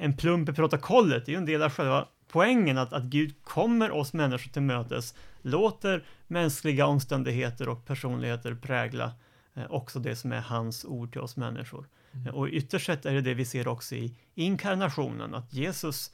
en 0.00 0.16
plump 0.16 0.48
i 0.48 0.52
protokollet, 0.52 1.26
det 1.26 1.30
är 1.30 1.34
ju 1.34 1.38
en 1.38 1.46
del 1.46 1.62
av 1.62 1.70
själva 1.70 2.08
poängen 2.28 2.78
att, 2.78 2.92
att 2.92 3.02
Gud 3.02 3.44
kommer 3.44 3.90
oss 3.90 4.12
människor 4.12 4.50
till 4.52 4.62
mötes, 4.62 5.14
låter 5.42 6.04
mänskliga 6.26 6.86
omständigheter 6.86 7.68
och 7.68 7.86
personligheter 7.86 8.54
prägla 8.54 9.04
Eh, 9.04 9.27
också 9.68 9.98
det 9.98 10.16
som 10.16 10.32
är 10.32 10.40
hans 10.40 10.84
ord 10.84 11.12
till 11.12 11.20
oss 11.20 11.36
människor. 11.36 11.88
Mm. 12.12 12.26
Eh, 12.26 12.34
och 12.34 12.48
ytterst 12.48 12.86
sett 12.86 13.06
är 13.06 13.14
det 13.14 13.20
det 13.20 13.34
vi 13.34 13.44
ser 13.44 13.68
också 13.68 13.94
i 13.94 14.14
inkarnationen, 14.34 15.34
att 15.34 15.52
Jesus 15.52 16.12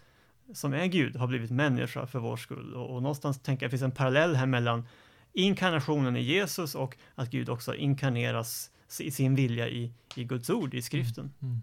som 0.52 0.72
är 0.72 0.87
Gud 0.87 1.16
har 1.16 1.26
blivit 1.26 1.50
människa 1.50 2.07
för 2.07 2.18
vår 2.18 2.37
skull. 2.37 2.74
Och, 2.74 2.94
och 2.94 3.02
någonstans 3.02 3.40
tänker 3.40 3.64
jag 3.64 3.68
det 3.68 3.78
finns 3.78 3.83
en 3.83 3.90
parallell 3.90 4.35
här 4.35 4.46
mellan 4.46 4.87
inkarnationen 5.33 6.16
i 6.16 6.22
Jesus 6.22 6.74
och 6.74 6.96
att 7.14 7.30
Gud 7.30 7.48
också 7.48 7.74
inkarneras 7.74 8.70
i 9.00 9.11
sin 9.11 9.35
vilja 9.35 9.68
i, 9.68 9.92
i 10.16 10.24
Guds 10.24 10.50
ord, 10.50 10.74
i 10.74 10.83
skriften. 10.83 11.33
Mm. 11.42 11.61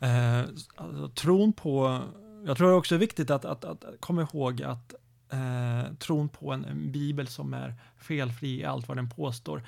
Mm. 0.00 0.40
Eh, 0.44 0.50
alltså, 0.74 1.08
tron 1.08 1.52
på, 1.52 2.02
jag 2.46 2.56
tror 2.56 2.72
också 2.72 2.94
det 2.94 2.96
är 2.96 3.00
viktigt 3.00 3.30
att, 3.30 3.44
att, 3.44 3.64
att 3.64 3.84
komma 4.00 4.22
ihåg 4.22 4.62
att 4.62 4.94
eh, 5.30 5.94
tron 5.94 6.28
på 6.28 6.52
en, 6.52 6.64
en 6.64 6.92
bibel 6.92 7.28
som 7.28 7.54
är 7.54 7.74
felfri 7.98 8.60
i 8.60 8.64
allt 8.64 8.88
vad 8.88 8.96
den 8.96 9.10
påstår 9.10 9.62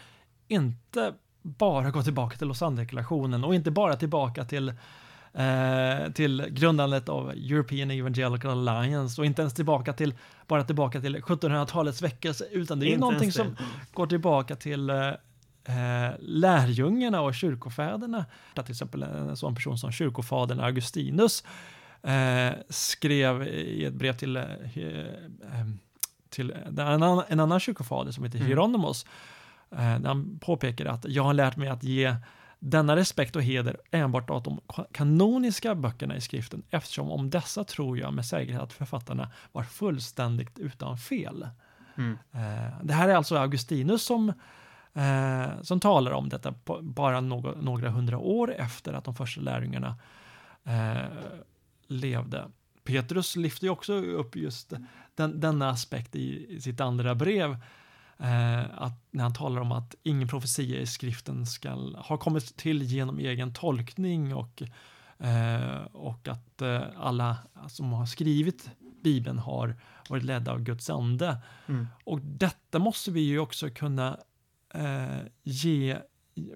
inte 0.49 1.15
bara 1.43 1.91
gå 1.91 2.03
tillbaka 2.03 2.37
till 2.37 2.47
Lausanne-deklarationen 2.47 3.45
och 3.45 3.55
inte 3.55 3.71
bara 3.71 3.97
tillbaka 3.97 4.45
till 4.45 4.69
eh, 5.33 6.13
till 6.15 6.47
grundandet 6.51 7.09
av 7.09 7.31
European 7.31 7.91
Evangelical 7.91 8.69
Alliance 8.69 9.21
och 9.21 9.27
inte 9.27 9.43
ens 9.43 9.55
tillbaka 9.55 9.93
till 9.93 10.15
bara 10.47 10.65
tillbaka 10.65 11.01
till 11.01 11.17
1700-talets 11.17 12.03
väckelse 12.03 12.45
utan 12.53 12.81
det 12.81 12.87
är 12.87 12.89
inte 12.89 13.01
någonting 13.01 13.33
som 13.33 13.57
går 13.93 14.07
tillbaka 14.07 14.57
till 14.57 14.91
eh, 14.91 15.07
eh, 15.65 16.15
lärjungarna 16.19 17.21
och 17.21 17.35
kyrkofäderna. 17.35 18.25
Till 18.55 18.71
exempel 18.71 19.03
en 19.03 19.37
sån 19.37 19.55
person 19.55 19.79
som 19.79 19.93
kyrkofadern 19.93 20.61
Augustinus 20.61 21.45
eh, 22.03 22.53
skrev 22.69 23.43
i 23.43 23.85
ett 23.85 23.95
brev 23.95 24.13
till, 24.13 24.37
eh, 24.37 24.43
eh 24.43 25.67
till 26.29 26.51
en 26.67 26.79
annan, 26.79 27.23
en 27.29 27.41
annan 27.41 27.61
kyrkofader 27.61 28.13
som 28.13 28.25
heter 28.25 28.39
mm. 28.39 28.49
Hieronymus 28.49 29.05
Mm 29.05 29.13
Eh, 29.71 29.99
där 29.99 30.09
han 30.09 30.39
påpekar 30.39 30.87
att 30.87 31.05
jag 31.09 31.23
har 31.23 31.35
lärt 31.35 31.57
mig 31.57 31.69
att 31.69 31.85
ge 31.85 32.17
denna 32.59 32.97
respekt 32.97 33.37
och 33.37 33.43
heder 33.43 33.77
enbart 33.91 34.31
åt 34.31 34.45
de 34.45 34.61
kanoniska 34.93 35.75
böckerna 35.75 36.17
i 36.17 36.21
skriften 36.21 36.63
eftersom 36.71 37.11
om 37.11 37.31
dessa 37.31 37.65
tror 37.65 37.99
jag 37.99 38.15
med 38.15 38.27
säkerhet 38.27 38.63
att 38.63 38.73
författarna 38.73 39.31
var 39.53 39.63
fullständigt 39.63 40.59
utan 40.59 40.99
fel. 40.99 41.49
Mm. 41.97 42.19
Eh, 42.33 42.83
det 42.83 42.95
här 42.95 43.09
är 43.09 43.15
alltså 43.15 43.37
Augustinus 43.37 44.03
som, 44.03 44.33
eh, 44.95 45.63
som 45.63 45.81
talar 45.81 46.11
om 46.13 46.29
detta 46.29 46.55
bara 46.81 47.21
några, 47.21 47.53
några 47.61 47.91
hundra 47.91 48.19
år 48.19 48.55
efter 48.55 48.93
att 48.93 49.05
de 49.05 49.15
första 49.15 49.41
lärjungarna 49.41 49.97
levde. 51.87 52.45
Petrus 52.85 53.37
lyfter 53.37 53.67
ju 53.67 53.71
också 53.71 53.95
upp 53.95 54.37
just 54.37 54.73
den, 55.15 55.41
denna 55.41 55.71
aspekt 55.71 56.17
i, 56.17 56.61
sitt 56.61 56.81
andra 56.81 57.15
brev 57.15 57.57
att 58.73 58.93
när 59.11 59.23
han 59.23 59.35
talar 59.35 59.61
om 59.61 59.73
att 59.73 59.95
ingen 60.03 60.29
profetia 60.29 60.81
i 60.81 60.87
skriften 60.87 61.47
ska 61.47 61.71
ha 61.97 62.17
kommit 62.17 62.57
till 62.57 62.83
genom 62.83 63.19
egen 63.19 63.53
tolkning 63.53 64.35
och, 64.35 64.63
eh, 65.19 65.83
och 65.93 66.29
att 66.29 66.63
eh, 66.63 66.83
alla 66.97 67.37
som 67.69 67.93
har 67.93 68.07
skrivit 68.07 68.71
Bibeln 69.03 69.39
har 69.39 69.77
varit 70.09 70.25
ledda 70.25 70.53
av 70.53 70.61
Guds 70.61 70.91
ande. 70.91 71.39
Mm. 71.67 71.87
Och 72.05 72.21
detta 72.21 72.79
måste 72.79 73.11
vi 73.11 73.21
ju 73.21 73.39
också 73.39 73.71
kunna 73.71 74.19
eh, 74.75 75.19
ge 75.43 75.99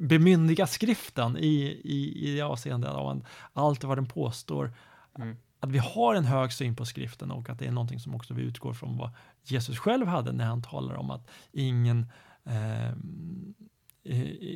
bemyndiga 0.01 0.67
skriften 0.67 1.37
i, 1.37 1.81
i, 1.85 2.29
i 2.29 2.37
det 2.37 2.43
avseendet 2.43 2.91
av 2.91 3.27
allt 3.53 3.85
vad 3.85 3.99
den 3.99 4.09
påstår. 4.09 4.73
Mm 5.19 5.37
att 5.61 5.71
vi 5.71 5.79
har 5.79 6.15
en 6.15 6.25
hög 6.25 6.53
syn 6.53 6.77
på 6.77 6.85
skriften 6.85 7.31
och 7.31 7.51
att 7.51 7.59
det 7.59 7.67
är 7.67 7.73
någonting 7.73 8.01
som 8.01 8.15
också 8.15 8.35
vi 8.35 8.43
utgår 8.43 8.73
från 8.73 8.97
vad 8.97 9.11
Jesus 9.45 9.79
själv 9.79 10.07
hade 10.07 10.33
när 10.33 10.45
han 10.45 10.63
talar 10.63 10.95
om 10.95 11.11
att 11.11 11.31
ingen 11.53 12.07
eh, 12.45 12.93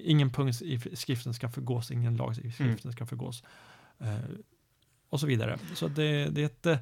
ingen 0.05 0.31
punkt 0.31 0.63
i 0.63 0.97
skriften 0.97 1.35
ska 1.35 1.49
förgås, 1.49 1.91
ingen 1.91 2.17
lag 2.17 2.37
i 2.37 2.41
mm. 2.41 2.53
skriften 2.53 2.85
mm. 2.85 2.93
ska 2.93 3.07
förgås. 3.07 3.43
Eh, 3.99 4.19
och 5.09 5.21
så 5.21 5.27
vidare. 5.27 5.59
Så 5.75 5.89
det, 5.89 6.27
det 6.27 6.43
är 6.43 6.47
ett 6.47 6.67
eh, 6.67 6.79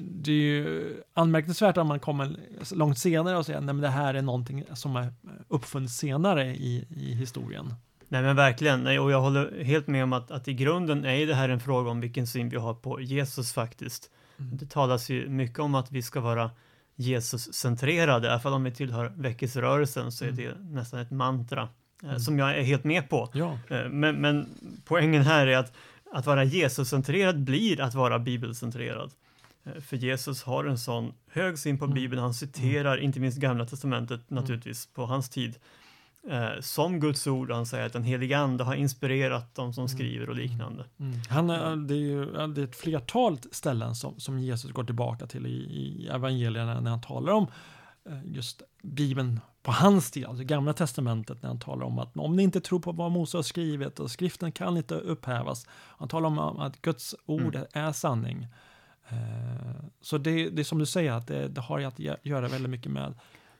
det 0.00 0.32
är 0.32 0.42
ju 0.42 1.02
anmärkningsvärt 1.14 1.76
om 1.76 1.86
man 1.86 2.00
kommer 2.00 2.36
långt 2.74 2.98
senare 2.98 3.36
och 3.36 3.46
säger 3.46 3.58
att 3.58 3.80
det 3.80 3.88
här 3.88 4.14
är 4.14 4.22
någonting 4.22 4.64
som 4.74 4.96
är 4.96 5.14
uppfunnit 5.48 5.90
senare 5.90 6.56
i, 6.56 6.86
i 6.90 7.14
historien. 7.14 7.74
Nej 8.12 8.22
men 8.22 8.36
verkligen, 8.36 8.82
Nej, 8.82 8.98
och 8.98 9.10
jag 9.10 9.20
håller 9.20 9.64
helt 9.64 9.86
med 9.86 10.04
om 10.04 10.12
att, 10.12 10.30
att 10.30 10.48
i 10.48 10.54
grunden 10.54 11.04
är 11.04 11.26
det 11.26 11.34
här 11.34 11.48
en 11.48 11.60
fråga 11.60 11.90
om 11.90 12.00
vilken 12.00 12.26
syn 12.26 12.48
vi 12.48 12.56
har 12.56 12.74
på 12.74 13.00
Jesus 13.00 13.52
faktiskt. 13.52 14.10
Mm. 14.38 14.56
Det 14.56 14.66
talas 14.66 15.10
ju 15.10 15.28
mycket 15.28 15.58
om 15.58 15.74
att 15.74 15.92
vi 15.92 16.02
ska 16.02 16.20
vara 16.20 16.50
Jesus-centrerade, 16.96 18.26
i 18.26 18.30
alla 18.30 18.40
fall 18.40 18.52
om 18.52 18.64
vi 18.64 18.70
tillhör 18.70 19.12
väckelserörelsen 19.16 20.12
så 20.12 20.24
är 20.24 20.28
mm. 20.28 20.44
det 20.44 20.54
nästan 20.80 21.00
ett 21.00 21.10
mantra 21.10 21.68
eh, 22.02 22.08
mm. 22.08 22.20
som 22.20 22.38
jag 22.38 22.58
är 22.58 22.62
helt 22.62 22.84
med 22.84 23.08
på. 23.08 23.28
Ja. 23.32 23.58
Eh, 23.68 23.88
men, 23.88 24.16
men 24.16 24.48
poängen 24.84 25.22
här 25.22 25.46
är 25.46 25.56
att 25.56 25.72
att 26.12 26.26
vara 26.26 26.44
Jesus-centrerad 26.44 27.40
blir 27.40 27.80
att 27.80 27.94
vara 27.94 28.18
bibelcentrerad. 28.18 29.10
Eh, 29.64 29.80
för 29.80 29.96
Jesus 29.96 30.42
har 30.42 30.64
en 30.64 30.78
sån 30.78 31.12
hög 31.30 31.58
syn 31.58 31.78
på 31.78 31.84
mm. 31.84 31.94
Bibeln, 31.94 32.22
han 32.22 32.34
citerar 32.34 32.92
mm. 32.92 33.04
inte 33.04 33.20
minst 33.20 33.38
Gamla 33.38 33.66
Testamentet 33.66 34.30
naturligtvis 34.30 34.86
på 34.86 35.06
hans 35.06 35.28
tid 35.28 35.54
eh, 36.28 36.60
som 36.60 37.00
Guds 37.00 37.26
ord. 37.26 37.50
Han 37.50 37.66
säger 37.66 37.86
att 37.86 37.92
den 37.92 38.04
heliga 38.04 38.38
ande 38.38 38.64
har 38.64 38.74
inspirerat 38.74 39.54
de 39.54 39.72
som 39.72 39.82
mm. 39.82 39.88
skriver 39.88 40.30
och 40.30 40.36
liknande. 40.36 40.84
Mm. 41.00 41.18
Han, 41.28 41.46
det 41.86 41.94
är 41.94 41.98
ju 41.98 42.24
det 42.24 42.60
är 42.60 42.64
ett 42.64 42.76
flertal 42.76 43.38
ställen 43.52 43.94
som, 43.94 44.20
som 44.20 44.38
Jesus 44.38 44.70
går 44.72 44.84
tillbaka 44.84 45.26
till 45.26 45.46
i, 45.46 45.50
i 45.50 46.08
evangelierna 46.08 46.80
när 46.80 46.90
han 46.90 47.00
talar 47.00 47.32
om 47.32 47.46
eh, 48.08 48.18
just 48.24 48.62
Bibeln 48.82 49.40
på 49.62 49.72
hans 49.72 50.10
tid, 50.10 50.24
alltså 50.24 50.44
Gamla 50.44 50.72
Testamentet, 50.72 51.42
när 51.42 51.48
han 51.48 51.60
talar 51.60 51.86
om 51.86 51.98
att 51.98 52.16
om 52.16 52.36
ni 52.36 52.42
inte 52.42 52.60
tror 52.60 52.80
på 52.80 52.92
vad 52.92 53.10
Mose 53.10 53.38
har 53.38 53.42
skrivit 53.42 54.00
och 54.00 54.10
skriften 54.10 54.52
kan 54.52 54.76
inte 54.76 54.94
upphävas. 54.94 55.66
Han 55.70 56.08
talar 56.08 56.28
om 56.28 56.38
att 56.38 56.82
Guds 56.82 57.14
ord 57.26 57.54
mm. 57.54 57.66
är 57.72 57.92
sanning. 57.92 58.46
Eh, 59.08 59.84
så 60.00 60.18
det, 60.18 60.50
det 60.50 60.62
är 60.62 60.64
som 60.64 60.78
du 60.78 60.86
säger, 60.86 61.12
att 61.12 61.26
det, 61.26 61.48
det 61.48 61.60
har 61.60 61.80
att 61.80 61.98
göra 62.22 62.48
väldigt 62.48 62.70
mycket 62.70 62.92
med 62.92 63.14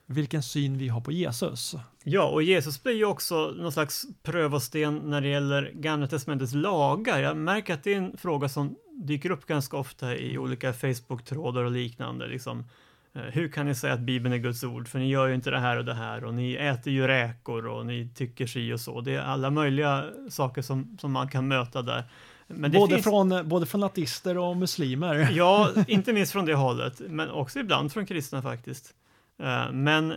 vilken 0.05 0.43
syn 0.43 0.77
vi 0.77 0.87
har 0.87 1.01
på 1.01 1.11
Jesus. 1.11 1.75
Ja, 2.03 2.23
och 2.23 2.43
Jesus 2.43 2.83
blir 2.83 2.93
ju 2.93 3.05
också 3.05 3.53
någon 3.57 3.71
slags 3.71 4.05
prövosten 4.23 4.97
när 4.97 5.21
det 5.21 5.27
gäller 5.27 5.71
Gamla 5.75 6.07
Testamentets 6.07 6.53
lagar. 6.53 7.19
Jag 7.19 7.37
märker 7.37 7.73
att 7.73 7.83
det 7.83 7.93
är 7.93 7.97
en 7.97 8.17
fråga 8.17 8.49
som 8.49 8.75
dyker 9.03 9.31
upp 9.31 9.45
ganska 9.45 9.77
ofta 9.77 10.15
i 10.15 10.37
olika 10.37 10.73
Facebook-trådar 10.73 11.63
och 11.63 11.71
liknande. 11.71 12.27
Liksom, 12.27 12.65
eh, 13.13 13.21
hur 13.21 13.47
kan 13.47 13.65
ni 13.65 13.75
säga 13.75 13.93
att 13.93 13.99
Bibeln 13.99 14.33
är 14.33 14.37
Guds 14.37 14.63
ord? 14.63 14.87
För 14.87 14.99
ni 14.99 15.09
gör 15.09 15.27
ju 15.27 15.35
inte 15.35 15.51
det 15.51 15.59
här 15.59 15.77
och 15.77 15.85
det 15.85 15.93
här 15.93 16.23
och 16.23 16.33
ni 16.33 16.53
äter 16.53 16.93
ju 16.93 17.07
räkor 17.07 17.67
och 17.67 17.85
ni 17.85 18.09
tycker 18.15 18.47
si 18.47 18.73
och 18.73 18.79
så. 18.79 19.01
Det 19.01 19.15
är 19.15 19.21
alla 19.21 19.49
möjliga 19.49 20.05
saker 20.29 20.61
som, 20.61 20.97
som 21.01 21.11
man 21.11 21.29
kan 21.29 21.47
möta 21.47 21.81
där. 21.81 22.03
både, 22.47 22.93
finns... 22.93 23.03
från, 23.03 23.49
både 23.49 23.65
från 23.65 23.83
ateister 23.83 24.37
och 24.37 24.57
muslimer. 24.57 25.29
Ja, 25.31 25.69
inte 25.87 26.13
minst 26.13 26.31
från 26.31 26.45
det 26.45 26.55
hållet, 26.55 27.01
men 27.09 27.29
också 27.29 27.59
ibland 27.59 27.93
från 27.93 28.05
kristna 28.05 28.41
faktiskt. 28.41 28.95
Eh, 29.41 29.71
men 29.71 30.13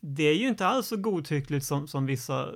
det 0.00 0.22
är 0.22 0.34
ju 0.34 0.48
inte 0.48 0.66
alls 0.66 0.86
så 0.86 0.96
godtyckligt 0.96 1.66
som, 1.66 1.88
som 1.88 2.06
vissa 2.06 2.48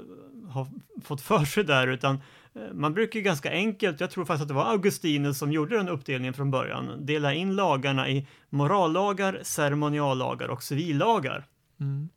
har 0.48 0.66
fått 1.04 1.20
för 1.20 1.44
sig 1.44 1.64
där, 1.64 1.86
utan 1.86 2.20
eh, 2.54 2.62
man 2.72 2.94
brukar 2.94 3.20
ganska 3.20 3.50
enkelt, 3.50 4.00
jag 4.00 4.10
tror 4.10 4.24
faktiskt 4.24 4.42
att 4.42 4.48
det 4.48 4.54
var 4.54 4.70
Augustinus 4.70 5.38
som 5.38 5.52
gjorde 5.52 5.76
den 5.76 5.88
uppdelningen 5.88 6.34
från 6.34 6.50
början, 6.50 7.06
dela 7.06 7.34
in 7.34 7.56
lagarna 7.56 8.08
i 8.08 8.26
morallagar, 8.50 9.40
ceremoniallagar 9.42 10.48
och 10.48 10.62
civillagar. 10.62 11.46
Mm. 11.80 12.08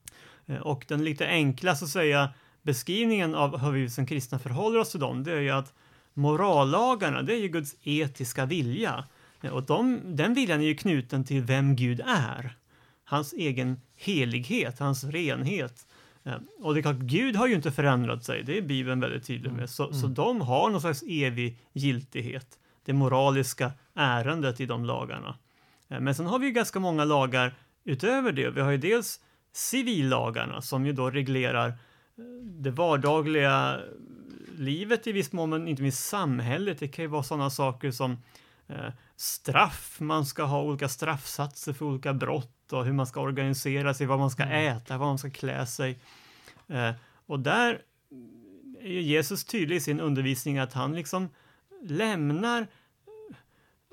Eh, 0.45 0.57
och 0.57 0.85
den 0.87 1.03
lite 1.03 1.27
enkla, 1.27 1.75
så 1.75 1.85
att 1.85 1.91
säga, 1.91 2.29
beskrivningen 2.61 3.35
av 3.35 3.57
hur 3.57 3.71
vi 3.71 3.89
som 3.89 4.05
kristna 4.05 4.39
förhåller 4.39 4.79
oss 4.79 4.91
till 4.91 4.99
dem, 4.99 5.23
det 5.23 5.31
är 5.31 5.41
ju 5.41 5.51
att 5.51 5.73
morallagarna, 6.13 7.21
det 7.21 7.33
är 7.33 7.39
ju 7.39 7.47
Guds 7.47 7.75
etiska 7.83 8.45
vilja. 8.45 9.05
Och 9.51 9.63
de, 9.63 9.99
den 10.03 10.33
viljan 10.33 10.61
är 10.61 10.65
ju 10.65 10.75
knuten 10.75 11.23
till 11.23 11.41
vem 11.41 11.75
Gud 11.75 12.01
är 12.05 12.55
hans 13.13 13.33
egen 13.33 13.81
helighet, 13.95 14.79
hans 14.79 15.03
renhet. 15.03 15.87
Eh, 16.23 16.35
och 16.59 16.73
det 16.73 16.79
är 16.79 16.81
klart, 16.81 16.95
Gud 16.95 17.35
har 17.35 17.47
ju 17.47 17.55
inte 17.55 17.71
förändrat 17.71 18.23
sig, 18.23 18.43
det 18.43 18.57
är 18.57 18.61
Bibeln 18.61 18.99
väldigt 18.99 19.27
tydlig 19.27 19.51
med, 19.51 19.69
så, 19.69 19.83
mm. 19.83 19.95
så 19.95 20.07
de 20.07 20.41
har 20.41 20.69
någon 20.69 20.81
slags 20.81 21.03
evig 21.07 21.59
giltighet, 21.73 22.59
det 22.85 22.93
moraliska 22.93 23.71
ärendet 23.93 24.59
i 24.59 24.65
de 24.65 24.85
lagarna. 24.85 25.37
Eh, 25.89 25.99
men 25.99 26.15
sen 26.15 26.25
har 26.25 26.39
vi 26.39 26.45
ju 26.45 26.51
ganska 26.51 26.79
många 26.79 27.05
lagar 27.05 27.53
utöver 27.83 28.31
det. 28.31 28.49
Vi 28.49 28.61
har 28.61 28.71
ju 28.71 28.77
dels 28.77 29.19
civillagarna 29.53 30.61
som 30.61 30.85
ju 30.85 30.93
då 30.93 31.09
reglerar 31.09 31.67
eh, 31.67 31.75
det 32.43 32.71
vardagliga 32.71 33.79
livet 34.57 35.07
i 35.07 35.11
viss 35.11 35.31
mån, 35.31 35.49
men 35.49 35.67
inte 35.67 35.81
minst 35.81 36.05
samhället. 36.05 36.79
Det 36.79 36.87
kan 36.87 37.03
ju 37.03 37.09
vara 37.09 37.23
sådana 37.23 37.49
saker 37.49 37.91
som 37.91 38.17
straff, 39.15 39.97
man 39.99 40.25
ska 40.25 40.43
ha 40.43 40.61
olika 40.61 40.89
straffsatser 40.89 41.73
för 41.73 41.85
olika 41.85 42.13
brott 42.13 42.62
och 42.71 42.85
hur 42.85 42.93
man 42.93 43.07
ska 43.07 43.21
organisera 43.21 43.93
sig, 43.93 44.07
vad 44.07 44.19
man 44.19 44.31
ska 44.31 44.43
mm. 44.43 44.77
äta, 44.77 44.97
vad 44.97 45.07
man 45.07 45.17
ska 45.17 45.29
klä 45.29 45.65
sig. 45.65 45.99
Eh, 46.67 46.91
och 47.25 47.39
där 47.39 47.81
är 48.79 48.99
Jesus 48.99 49.45
tydlig 49.45 49.75
i 49.75 49.79
sin 49.79 49.99
undervisning 49.99 50.57
att 50.57 50.73
han 50.73 50.95
liksom 50.95 51.29
lämnar 51.83 52.67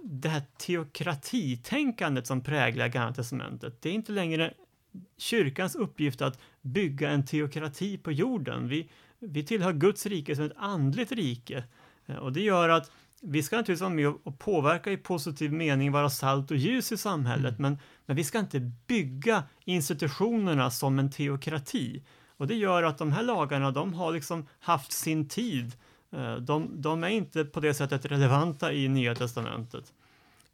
det 0.02 0.28
här 0.28 0.42
teokratitänkandet 0.58 2.26
som 2.26 2.40
präglar 2.40 2.88
Gamla 2.88 3.14
Testamentet. 3.14 3.82
Det 3.82 3.88
är 3.88 3.92
inte 3.92 4.12
längre 4.12 4.54
kyrkans 5.16 5.74
uppgift 5.74 6.22
att 6.22 6.40
bygga 6.60 7.10
en 7.10 7.26
teokrati 7.26 7.98
på 7.98 8.12
jorden. 8.12 8.68
Vi, 8.68 8.90
vi 9.18 9.44
tillhör 9.44 9.72
Guds 9.72 10.06
rike 10.06 10.36
som 10.36 10.44
ett 10.44 10.56
andligt 10.56 11.12
rike. 11.12 11.64
Eh, 12.06 12.16
och 12.16 12.32
det 12.32 12.40
gör 12.40 12.68
att 12.68 12.90
vi 13.20 13.42
ska 13.42 13.56
naturligtvis 13.56 13.80
vara 13.80 13.94
med 13.94 14.08
och 14.08 14.38
påverka 14.38 14.92
i 14.92 14.96
positiv 14.96 15.52
mening, 15.52 15.92
vara 15.92 16.10
salt 16.10 16.50
och 16.50 16.56
ljus 16.56 16.92
i 16.92 16.96
samhället, 16.96 17.58
mm. 17.58 17.62
men, 17.62 17.78
men 18.06 18.16
vi 18.16 18.24
ska 18.24 18.38
inte 18.38 18.60
bygga 18.86 19.42
institutionerna 19.64 20.70
som 20.70 20.98
en 20.98 21.10
teokrati. 21.10 22.02
Och 22.36 22.46
det 22.46 22.54
gör 22.54 22.82
att 22.82 22.98
de 22.98 23.12
här 23.12 23.22
lagarna, 23.22 23.70
de 23.70 23.94
har 23.94 24.12
liksom 24.12 24.46
haft 24.60 24.92
sin 24.92 25.28
tid. 25.28 25.72
Eh, 26.12 26.34
de, 26.34 26.82
de 26.82 27.04
är 27.04 27.08
inte 27.08 27.44
på 27.44 27.60
det 27.60 27.74
sättet 27.74 28.04
relevanta 28.04 28.72
i 28.72 28.88
Nya 28.88 29.14
Testamentet. 29.14 29.92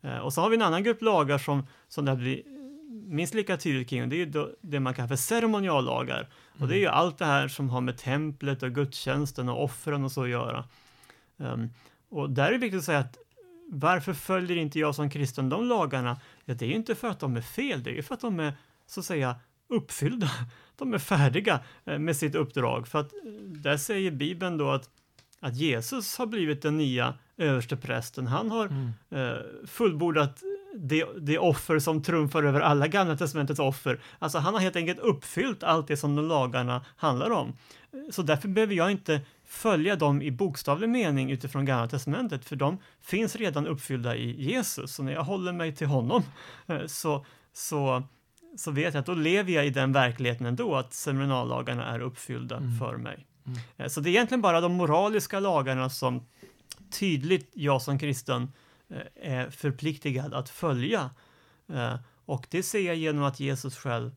Eh, 0.03 0.19
och 0.19 0.33
så 0.33 0.41
har 0.41 0.51
vi 0.51 0.57
en 0.57 0.63
annan 0.63 0.83
grupp 0.83 1.03
lagar 1.03 1.39
som, 1.39 1.67
som 1.89 2.05
det 2.05 2.17
blir 2.17 2.43
minst 3.07 3.35
lika 3.35 3.57
tydligt 3.57 3.89
kring, 3.89 4.03
och 4.03 4.09
det 4.09 4.17
är 4.17 4.27
ju 4.27 4.55
det 4.61 4.81
man 4.81 4.95
kallar 4.95 5.09
för 5.09 5.17
ceremoniallagar. 5.17 6.19
Mm. 6.19 6.31
Och 6.63 6.69
det 6.69 6.75
är 6.75 6.79
ju 6.79 6.87
mm. 6.87 6.99
allt 6.99 7.19
det 7.19 7.25
här 7.25 7.49
som 7.49 7.71
har 7.71 7.81
med 7.81 7.99
templet 7.99 8.63
och 8.63 8.75
gudstjänsten 8.75 9.49
och 9.49 9.65
offren 9.65 10.05
och 10.05 10.13
så 10.13 10.23
att 10.23 10.29
göra. 10.29 10.65
Um, 11.37 11.71
och 12.09 12.31
där 12.31 12.47
är 12.47 12.53
det 12.53 12.59
viktigt 12.59 12.79
att 12.79 12.85
säga 12.85 12.99
att 12.99 13.19
varför 13.69 14.13
följer 14.13 14.57
inte 14.57 14.79
jag 14.79 14.95
som 14.95 15.11
kristen 15.11 15.49
de 15.49 15.65
lagarna? 15.65 16.21
Ja, 16.45 16.55
det 16.55 16.65
är 16.65 16.69
ju 16.69 16.75
inte 16.75 16.95
för 16.95 17.09
att 17.09 17.21
de 17.21 17.37
är 17.37 17.41
fel, 17.41 17.83
det 17.83 17.91
är 17.91 17.95
ju 17.95 18.03
för 18.03 18.15
att 18.15 18.21
de 18.21 18.41
är 18.41 18.53
så 18.87 19.01
att 19.01 19.07
säga 19.07 19.37
uppfyllda. 19.69 20.31
De 20.79 20.95
är 20.95 20.99
färdiga 20.99 21.61
eh, 21.85 21.99
med 21.99 22.17
sitt 22.17 22.35
uppdrag. 22.35 22.89
För 22.89 23.01
att 23.01 23.13
eh, 23.13 23.31
där 23.43 23.77
säger 23.77 24.11
Bibeln 24.11 24.59
då 24.59 24.71
att, 24.71 24.91
att 25.41 25.57
Jesus 25.57 26.19
har 26.19 26.27
blivit 26.27 26.63
den 26.63 26.79
nya 26.79 27.15
överste 27.37 27.77
prästen. 27.77 28.27
Han 28.27 28.51
har 28.51 28.67
mm. 28.67 28.93
eh, 29.11 29.67
fullbordat 29.67 30.43
det, 30.75 31.07
det 31.19 31.39
offer 31.39 31.79
som 31.79 32.03
trumfar 32.03 32.43
över 32.43 32.61
alla 32.61 32.89
gamla 32.89 33.17
testamentets 33.17 33.61
offer. 33.61 34.01
Alltså 34.19 34.39
han 34.39 34.55
har 34.55 34.61
helt 34.61 34.77
enkelt 34.77 34.99
uppfyllt 34.99 35.63
allt 35.63 35.89
det 35.89 35.97
som 35.97 36.17
de 36.17 36.29
lagarna 36.29 36.85
handlar 36.97 37.31
om. 37.31 37.57
Så 38.11 38.23
därför 38.23 38.49
behöver 38.49 38.75
jag 38.75 38.91
inte 38.91 39.21
följa 39.47 39.97
dem 39.97 40.23
i 40.23 40.31
bokstavlig 40.31 40.89
mening 40.89 41.31
utifrån 41.31 41.65
Gamla 41.65 41.89
Testamentet, 41.89 42.45
för 42.45 42.57
de 42.57 42.79
finns 43.01 43.37
redan 43.37 43.67
uppfyllda 43.67 44.17
i 44.17 44.43
Jesus. 44.43 44.95
Så 44.95 45.03
när 45.03 45.13
jag 45.13 45.25
håller 45.25 45.53
mig 45.53 45.75
till 45.75 45.87
honom 45.87 46.23
eh, 46.67 46.87
så, 46.87 47.27
så, 47.53 48.03
så 48.57 48.71
vet 48.71 48.95
jag 48.95 49.01
att 49.01 49.07
då 49.07 49.15
lever 49.15 49.53
jag 49.53 49.67
i 49.67 49.71
den 49.71 49.93
verkligheten 49.93 50.47
ändå, 50.47 50.75
att 50.75 50.93
ceremoniallagarna 50.93 51.87
är 51.87 52.01
uppfyllda 52.01 52.57
mm. 52.57 52.79
för 52.79 52.97
mig. 52.97 53.27
Mm. 53.47 53.59
Eh, 53.77 53.89
så 53.89 54.01
det 54.01 54.09
är 54.09 54.11
egentligen 54.11 54.43
bara 54.43 54.61
de 54.61 54.73
moraliska 54.73 55.41
lagarna 55.41 55.91
som 55.91 56.27
tydligt 56.91 57.51
jag 57.55 57.83
som 57.83 57.99
kristen 57.99 58.53
eh, 58.91 59.33
är 59.33 59.51
förpliktigad 59.51 60.35
att 60.35 60.49
följa. 60.49 61.11
Och 62.25 62.47
det 62.51 62.63
ser 62.63 62.81
jag 62.81 62.97
genom 62.97 63.25
att 63.25 63.41
Jesus 63.41 63.77
själv 63.77 64.11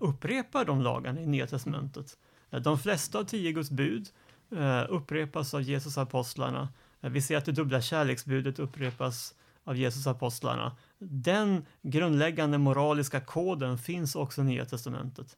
upprepar 0.00 0.64
de 0.64 0.82
lagarna 0.82 1.20
i 1.20 1.26
Nya 1.26 1.46
Testamentet. 1.46 2.16
De 2.50 2.78
flesta 2.78 3.18
av 3.18 3.24
tio 3.24 3.52
Guds 3.52 3.70
bud 3.70 4.08
Eh, 4.56 4.84
upprepas 4.88 5.54
av 5.54 5.62
Jesus 5.62 5.98
apostlarna. 5.98 6.68
Eh, 7.00 7.10
vi 7.10 7.22
ser 7.22 7.36
att 7.36 7.44
det 7.44 7.52
dubbla 7.52 7.80
kärleksbudet 7.80 8.58
upprepas 8.58 9.34
av 9.64 9.76
Jesus 9.76 10.06
apostlarna. 10.06 10.76
Den 10.98 11.66
grundläggande 11.82 12.58
moraliska 12.58 13.20
koden 13.20 13.78
finns 13.78 14.16
också 14.16 14.40
i 14.40 14.44
Nya 14.44 14.64
Testamentet. 14.64 15.36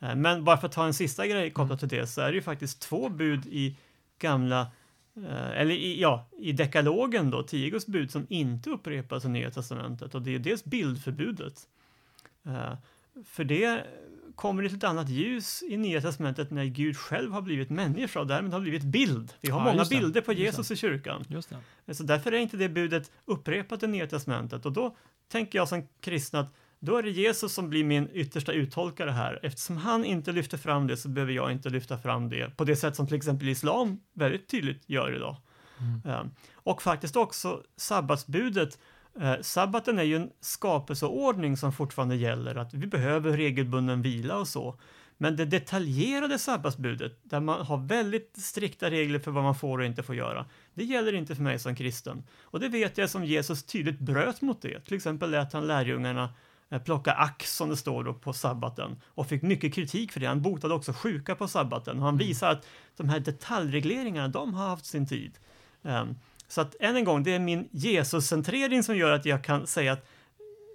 Eh, 0.00 0.14
men 0.14 0.44
bara 0.44 0.56
för 0.56 0.66
att 0.66 0.72
ta 0.72 0.86
en 0.86 0.94
sista 0.94 1.26
grej 1.26 1.50
kopplat 1.50 1.80
till 1.80 1.88
det 1.88 2.06
så 2.06 2.20
är 2.20 2.26
det 2.28 2.34
ju 2.34 2.42
faktiskt 2.42 2.80
två 2.80 3.08
bud 3.08 3.46
i 3.46 3.76
gamla 4.18 4.70
eller 5.54 5.74
i, 5.74 6.00
ja, 6.00 6.28
i 6.38 6.52
dekalogen 6.52 7.30
då, 7.30 7.42
tio 7.42 7.70
Guds 7.70 7.86
bud 7.86 8.10
som 8.10 8.26
inte 8.28 8.70
upprepas 8.70 9.24
i 9.24 9.28
Nya 9.28 9.50
Testamentet 9.50 10.14
och 10.14 10.22
det 10.22 10.34
är 10.34 10.38
dels 10.38 10.64
bildförbudet. 10.64 11.68
För 13.24 13.44
det 13.44 13.86
kommer 14.34 14.62
det 14.62 14.72
ett 14.72 14.84
annat 14.84 15.08
ljus 15.08 15.62
i 15.68 15.76
Nya 15.76 16.00
Testamentet 16.00 16.50
när 16.50 16.64
Gud 16.64 16.96
själv 16.96 17.32
har 17.32 17.42
blivit 17.42 17.70
människa 17.70 18.20
och 18.20 18.26
därmed 18.26 18.52
har 18.52 18.60
blivit 18.60 18.82
bild. 18.82 19.32
Vi 19.40 19.50
har 19.50 19.60
ja, 19.60 19.72
många 19.72 19.84
bilder 19.84 20.20
på 20.20 20.32
Jesus 20.32 20.70
i 20.70 20.76
kyrkan. 20.76 21.24
Så 21.92 22.02
därför 22.02 22.32
är 22.32 22.38
inte 22.38 22.56
det 22.56 22.68
budet 22.68 23.10
upprepat 23.24 23.82
i 23.82 23.86
Nya 23.86 24.06
Testamentet 24.06 24.66
och 24.66 24.72
då 24.72 24.96
tänker 25.28 25.58
jag 25.58 25.68
som 25.68 25.88
kristen 26.00 26.40
att 26.40 26.54
då 26.80 26.96
är 26.96 27.02
det 27.02 27.10
Jesus 27.10 27.54
som 27.54 27.70
blir 27.70 27.84
min 27.84 28.08
yttersta 28.12 28.52
uttolkare 28.52 29.10
här. 29.10 29.40
Eftersom 29.42 29.76
han 29.76 30.04
inte 30.04 30.32
lyfter 30.32 30.58
fram 30.58 30.86
det 30.86 30.96
så 30.96 31.08
behöver 31.08 31.32
jag 31.32 31.52
inte 31.52 31.70
lyfta 31.70 31.98
fram 31.98 32.28
det 32.28 32.56
på 32.56 32.64
det 32.64 32.76
sätt 32.76 32.96
som 32.96 33.06
till 33.06 33.16
exempel 33.16 33.48
islam 33.48 34.00
väldigt 34.12 34.48
tydligt 34.48 34.82
gör 34.86 35.16
idag. 35.16 35.36
Mm. 35.78 36.20
Um, 36.20 36.30
och 36.52 36.82
faktiskt 36.82 37.16
också 37.16 37.62
sabbatsbudet 37.76 38.78
Eh, 39.20 39.40
sabbaten 39.40 39.98
är 39.98 40.02
ju 40.02 40.16
en 40.16 40.30
skapelseordning 40.40 41.56
som 41.56 41.72
fortfarande 41.72 42.16
gäller, 42.16 42.54
att 42.54 42.74
vi 42.74 42.86
behöver 42.86 43.36
regelbunden 43.36 44.02
vila 44.02 44.38
och 44.38 44.48
så. 44.48 44.78
Men 45.18 45.36
det 45.36 45.44
detaljerade 45.44 46.38
sabbatsbudet, 46.38 47.18
där 47.22 47.40
man 47.40 47.66
har 47.66 47.76
väldigt 47.76 48.36
strikta 48.36 48.90
regler 48.90 49.18
för 49.18 49.30
vad 49.30 49.44
man 49.44 49.54
får 49.54 49.78
och 49.78 49.84
inte 49.84 50.02
får 50.02 50.14
göra, 50.14 50.46
det 50.74 50.84
gäller 50.84 51.12
inte 51.12 51.34
för 51.34 51.42
mig 51.42 51.58
som 51.58 51.74
kristen. 51.74 52.24
Och 52.42 52.60
det 52.60 52.68
vet 52.68 52.98
jag 52.98 53.10
som 53.10 53.24
Jesus 53.24 53.62
tydligt 53.62 53.98
bröt 53.98 54.40
mot 54.40 54.62
det. 54.62 54.80
Till 54.80 54.96
exempel 54.96 55.30
lät 55.30 55.52
han 55.52 55.66
lärjungarna 55.66 56.34
eh, 56.70 56.82
plocka 56.82 57.12
ax, 57.12 57.56
som 57.56 57.68
det 57.68 57.76
står 57.76 58.04
då, 58.04 58.14
på 58.14 58.32
sabbaten 58.32 59.00
och 59.06 59.26
fick 59.26 59.42
mycket 59.42 59.74
kritik 59.74 60.12
för 60.12 60.20
det. 60.20 60.26
Han 60.26 60.42
botade 60.42 60.74
också 60.74 60.92
sjuka 60.92 61.34
på 61.34 61.48
sabbaten 61.48 61.96
och 61.96 62.04
han 62.04 62.14
mm. 62.14 62.26
visar 62.26 62.50
att 62.50 62.66
de 62.96 63.08
här 63.08 63.20
detaljregleringarna, 63.20 64.28
de 64.28 64.54
har 64.54 64.68
haft 64.68 64.84
sin 64.84 65.06
tid. 65.06 65.38
Um, 65.82 66.16
så 66.50 66.60
att 66.60 66.76
än 66.80 66.96
en 66.96 67.04
gång, 67.04 67.22
det 67.22 67.34
är 67.34 67.38
min 67.38 67.68
Jesuscentrering 67.70 68.82
som 68.82 68.96
gör 68.96 69.12
att 69.12 69.24
jag 69.24 69.44
kan 69.44 69.66
säga 69.66 69.92
att 69.92 70.06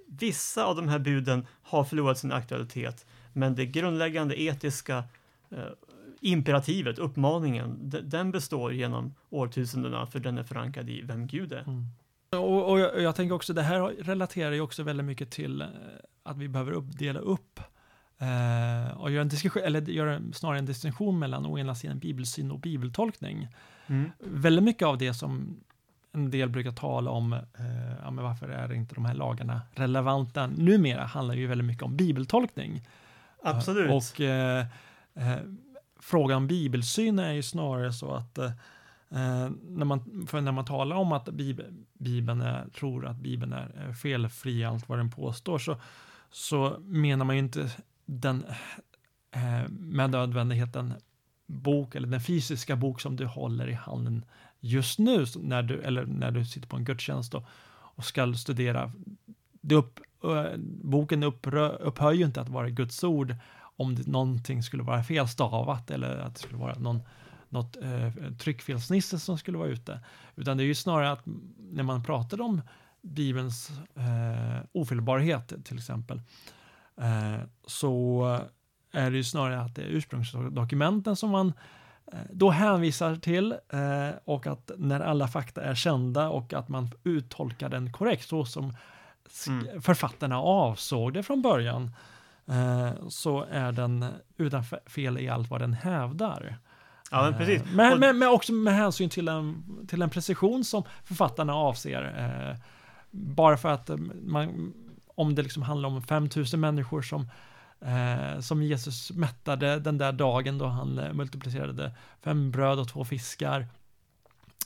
vissa 0.08 0.66
av 0.66 0.76
de 0.76 0.88
här 0.88 1.00
buden 1.00 1.48
har 1.62 1.84
förlorat 1.84 2.18
sin 2.18 2.32
aktualitet, 2.32 3.06
men 3.34 3.56
det 3.56 3.66
grundläggande 3.66 4.42
etiska 4.42 5.04
eh, 5.52 5.60
imperativet, 6.22 7.00
uppmaningen, 7.00 7.92
den 8.04 8.32
består 8.32 8.74
genom 8.74 9.16
årtusendena 9.30 10.06
för 10.08 10.20
den 10.20 10.38
är 10.38 10.44
förankrad 10.44 10.90
i 10.90 11.02
vem 11.02 11.28
Gud 11.28 11.54
är. 11.54 11.64
Mm. 11.68 11.86
Och, 12.30 12.72
och 12.72 12.80
jag, 12.80 13.02
jag, 13.02 13.16
tänker 13.16 13.36
också, 13.36 13.54
det 13.54 13.62
här 13.62 13.80
relaterar 13.82 14.52
ju 14.52 14.62
också 14.62 14.84
väldigt 14.84 15.06
mycket 15.06 15.32
till 15.32 15.62
eh, 15.62 15.68
att 16.24 16.38
vi 16.38 16.48
behöver 16.48 16.72
upp, 16.72 16.98
dela 16.98 17.20
upp 17.20 17.60
eh, 18.20 18.98
och 18.98 19.12
göra 19.12 19.22
en 19.22 19.30
diskussion, 19.30 19.64
eller 19.64 19.82
göra 19.82 20.22
snarare 20.34 20.60
en 20.60 20.66
distinktion 20.66 21.20
mellan 21.20 21.46
å 21.46 21.60
ena 21.60 21.76
sidan 21.76 22.00
bibelsyn 22.00 22.52
och 22.52 22.60
bibeltolkning. 22.60 23.48
Mm. 23.88 24.12
Väldigt 24.20 24.64
mycket 24.64 24.88
av 24.88 24.98
det 24.98 25.14
som 25.14 25.58
en 26.12 26.32
del 26.32 26.50
brukar 26.50 26.72
tala 26.72 27.12
om, 27.12 27.34
eh, 27.34 27.94
ja, 28.04 28.12
men 28.12 28.24
varför 28.24 28.50
är 28.50 28.74
inte 28.74 28.96
de 28.96 29.06
här 29.06 29.14
lagarna 29.14 29.62
relevanta 29.74 30.48
numera, 30.48 31.06
handlar 31.06 31.36
ju 31.36 31.48
väldigt 31.48 31.68
mycket 31.68 31.84
om 31.84 31.98
bibeltolkning. 31.98 32.88
Absolut. 33.44 33.92
och 33.92 34.22
eh, 34.22 34.66
eh, 35.14 35.38
frågan 36.00 36.38
om 36.38 36.48
bibelsyn 36.48 37.20
är 37.20 37.34
ju 37.34 37.44
snarare 37.44 37.94
så 37.94 38.14
att 38.14 38.38
eh, 38.38 38.52
när, 39.62 39.86
man, 39.86 40.28
för 40.28 40.42
när 40.42 40.52
man 40.52 40.66
talar 40.66 40.96
om 40.96 41.12
att 41.12 41.30
Bibeln 41.94 42.42
är, 42.42 42.70
tror 42.70 43.08
att 43.08 43.18
Bibeln 43.18 43.54
är 43.54 43.94
felfri, 43.94 44.64
allt 44.64 44.90
vad 44.90 45.00
den 45.00 45.12
påstår, 45.12 45.60
så, 45.60 45.78
så 46.32 46.78
menar 46.80 47.26
man 47.26 47.36
ju 47.36 47.42
inte 47.42 47.70
den 48.06 48.46
eh, 49.32 49.70
med 49.70 50.10
nödvändigheten 50.10 50.94
bok 51.48 51.96
eller 51.96 52.08
den 52.08 52.22
fysiska 52.22 52.76
bok 52.76 53.02
som 53.02 53.16
du 53.16 53.26
håller 53.26 53.70
i 53.70 53.74
handen 53.74 54.26
just 54.60 55.00
nu 55.00 55.26
när 55.36 55.64
du, 55.64 55.82
eller 55.82 56.06
när 56.06 56.32
du 56.32 56.46
sitter 56.46 56.68
på 56.68 56.76
en 56.76 56.84
gudstjänst 56.84 57.34
och, 57.34 57.44
och 57.72 58.06
ska 58.06 58.34
studera. 58.34 58.92
Det 59.62 59.76
upp, 59.76 60.00
eh, 60.24 60.58
boken 60.84 61.24
upprö, 61.24 61.70
upphör 61.70 62.12
ju 62.12 62.26
inte 62.26 62.42
att 62.42 62.50
vara 62.50 62.70
Guds 62.70 63.04
ord 63.04 63.36
om 63.58 63.96
det, 63.96 64.08
någonting 64.08 64.64
skulle 64.64 64.84
vara 64.84 65.04
felstavat 65.04 65.92
eller 65.92 66.18
att 66.18 66.36
det 66.36 66.42
skulle 66.42 66.60
vara 66.60 66.80
någon, 66.80 67.02
något 67.50 67.78
eh, 67.78 68.12
tryckfelsnisse 68.40 69.20
som 69.20 69.38
skulle 69.38 69.58
vara 69.58 69.70
ute. 69.70 70.00
Utan 70.36 70.58
det 70.58 70.64
är 70.64 70.66
ju 70.66 70.76
snarare 70.76 71.12
att 71.12 71.26
när 71.58 71.84
man 71.84 72.04
pratar 72.04 72.42
om 72.42 72.62
Bibelns 73.02 73.72
eh, 73.96 74.66
ofelbarhet 74.72 75.54
till 75.64 75.78
exempel, 75.78 76.18
eh, 76.18 76.24
så 77.68 78.26
är 78.96 79.12
det 79.12 79.18
ju 79.18 79.24
snarare 79.24 79.62
att 79.62 79.76
det 79.76 79.82
är 79.82 79.88
ursprungsdokumenten 79.88 81.16
som 81.16 81.30
man 81.30 81.54
eh, 82.12 82.20
då 82.30 82.50
hänvisar 82.50 83.16
till 83.16 83.52
eh, 83.52 84.10
och 84.26 84.48
att 84.48 84.72
när 84.78 85.00
alla 85.00 85.28
fakta 85.28 85.62
är 85.62 85.76
kända 85.76 86.30
och 86.30 86.54
att 86.54 86.70
man 86.70 86.90
uttolkar 87.04 87.70
den 87.70 87.92
korrekt 87.92 88.28
så 88.28 88.46
som 88.46 88.74
mm. 89.48 89.82
författarna 89.82 90.40
avsåg 90.40 91.14
det 91.14 91.24
från 91.24 91.42
början 91.42 91.92
eh, 92.48 93.08
så 93.10 93.46
är 93.52 93.72
den 93.72 94.06
utan 94.38 94.64
fel 94.86 95.20
i 95.20 95.30
allt 95.30 95.50
vad 95.50 95.62
den 95.62 95.74
hävdar. 95.74 96.58
Ja, 97.12 97.22
men 97.22 97.38
precis. 97.38 97.62
Men, 97.74 98.00
men, 98.00 98.20
men, 98.20 98.30
också 98.30 98.54
med 98.54 98.74
hänsyn 98.74 99.10
till 99.10 99.28
en, 99.28 99.64
till 99.88 100.02
en 100.02 100.10
precision 100.10 100.64
som 100.64 100.84
författarna 101.04 101.56
avser. 101.56 102.58
bara 103.12 103.58
för 103.58 103.70
att 103.70 103.90
man, 104.24 104.74
om 105.16 105.36
det 105.36 105.42
liksom 105.42 105.64
handlar 105.64 105.90
om 105.90 106.02
5000 106.02 106.60
människor 106.60 107.02
som 107.02 107.30
eh, 107.82 108.40
som 108.40 108.64
Jesus 108.64 109.12
mättade 109.12 109.80
den 109.80 109.98
där 109.98 110.12
dagen 110.12 110.58
då 110.58 110.66
han 110.66 111.00
eh, 111.00 111.14
multiplicerade 111.14 111.92
fem 112.24 112.52
bröd 112.52 112.80
och 112.80 112.88
två 112.88 113.06
fiskar. 113.06 113.68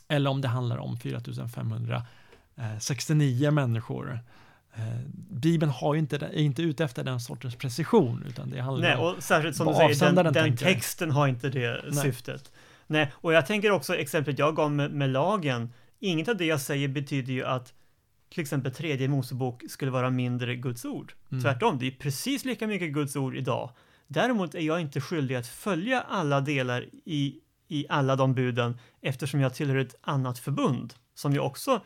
Eller 0.08 0.30
om 0.30 0.42
det 0.42 0.48
handlar 0.48 0.78
om 0.78 0.98
4569 0.98 3.52
människor. 3.52 4.20
Eh, 4.74 5.00
Bibeln 5.30 5.72
har 5.72 5.96
inte, 5.96 6.16
är 6.16 6.34
inte 6.34 6.62
ute 6.62 6.84
efter 6.84 7.04
den 7.04 7.20
sortens 7.20 7.56
precision, 7.56 8.24
utan 8.28 8.50
det 8.50 8.62
handlar 8.62 8.90
Nej, 8.90 8.98
och 8.98 9.24
särskilt 9.24 9.56
som 9.56 9.68
du 9.68 9.74
säger, 9.74 10.24
den, 10.24 10.34
den 10.34 10.58
texten 10.58 11.12
har 11.12 11.28
inte 11.28 11.50
det 11.50 11.82
Nej. 11.84 12.04
syftet. 12.04 12.52
Nej, 12.88 13.12
och 13.16 13.34
jag 13.34 13.46
tänker 13.46 13.72
också 13.72 13.96
exemplet 13.96 14.40
jag 14.40 14.56
gav 14.56 14.72
med, 14.72 14.92
med 14.92 15.10
lagen, 15.10 15.74
inget 16.00 16.28
av 16.28 16.38
det 16.38 16.46
jag 16.46 16.62
säger 16.62 16.88
betyder 16.88 17.34
ju 17.34 17.46
att 17.46 17.74
till 18.30 18.42
exempel 18.42 18.72
tredje 18.74 19.08
Mosebok 19.08 19.64
skulle 19.70 19.92
vara 19.92 20.10
mindre 20.10 20.56
Guds 20.56 20.86
ord. 20.86 21.14
Mm. 21.32 21.44
Tvärtom, 21.44 21.78
det 21.78 21.88
är 21.88 21.92
precis 21.92 22.46
lika 22.46 22.68
mycket 22.68 22.94
Guds 22.94 23.16
ord 23.16 23.36
idag. 23.36 23.72
Däremot 24.08 24.56
är 24.56 24.62
jag 24.62 24.82
inte 24.82 25.02
skyldig 25.02 25.36
att 25.36 25.48
följa 25.48 26.02
alla 26.02 26.42
delar 26.42 26.86
i, 27.06 27.40
i 27.68 27.86
alla 27.90 28.16
de 28.16 28.34
buden 28.34 28.78
eftersom 29.02 29.40
jag 29.40 29.54
tillhör 29.54 29.76
ett 29.76 29.96
annat 30.02 30.40
förbund 30.40 30.94
som 31.14 31.34
jag 31.34 31.46
också 31.46 31.82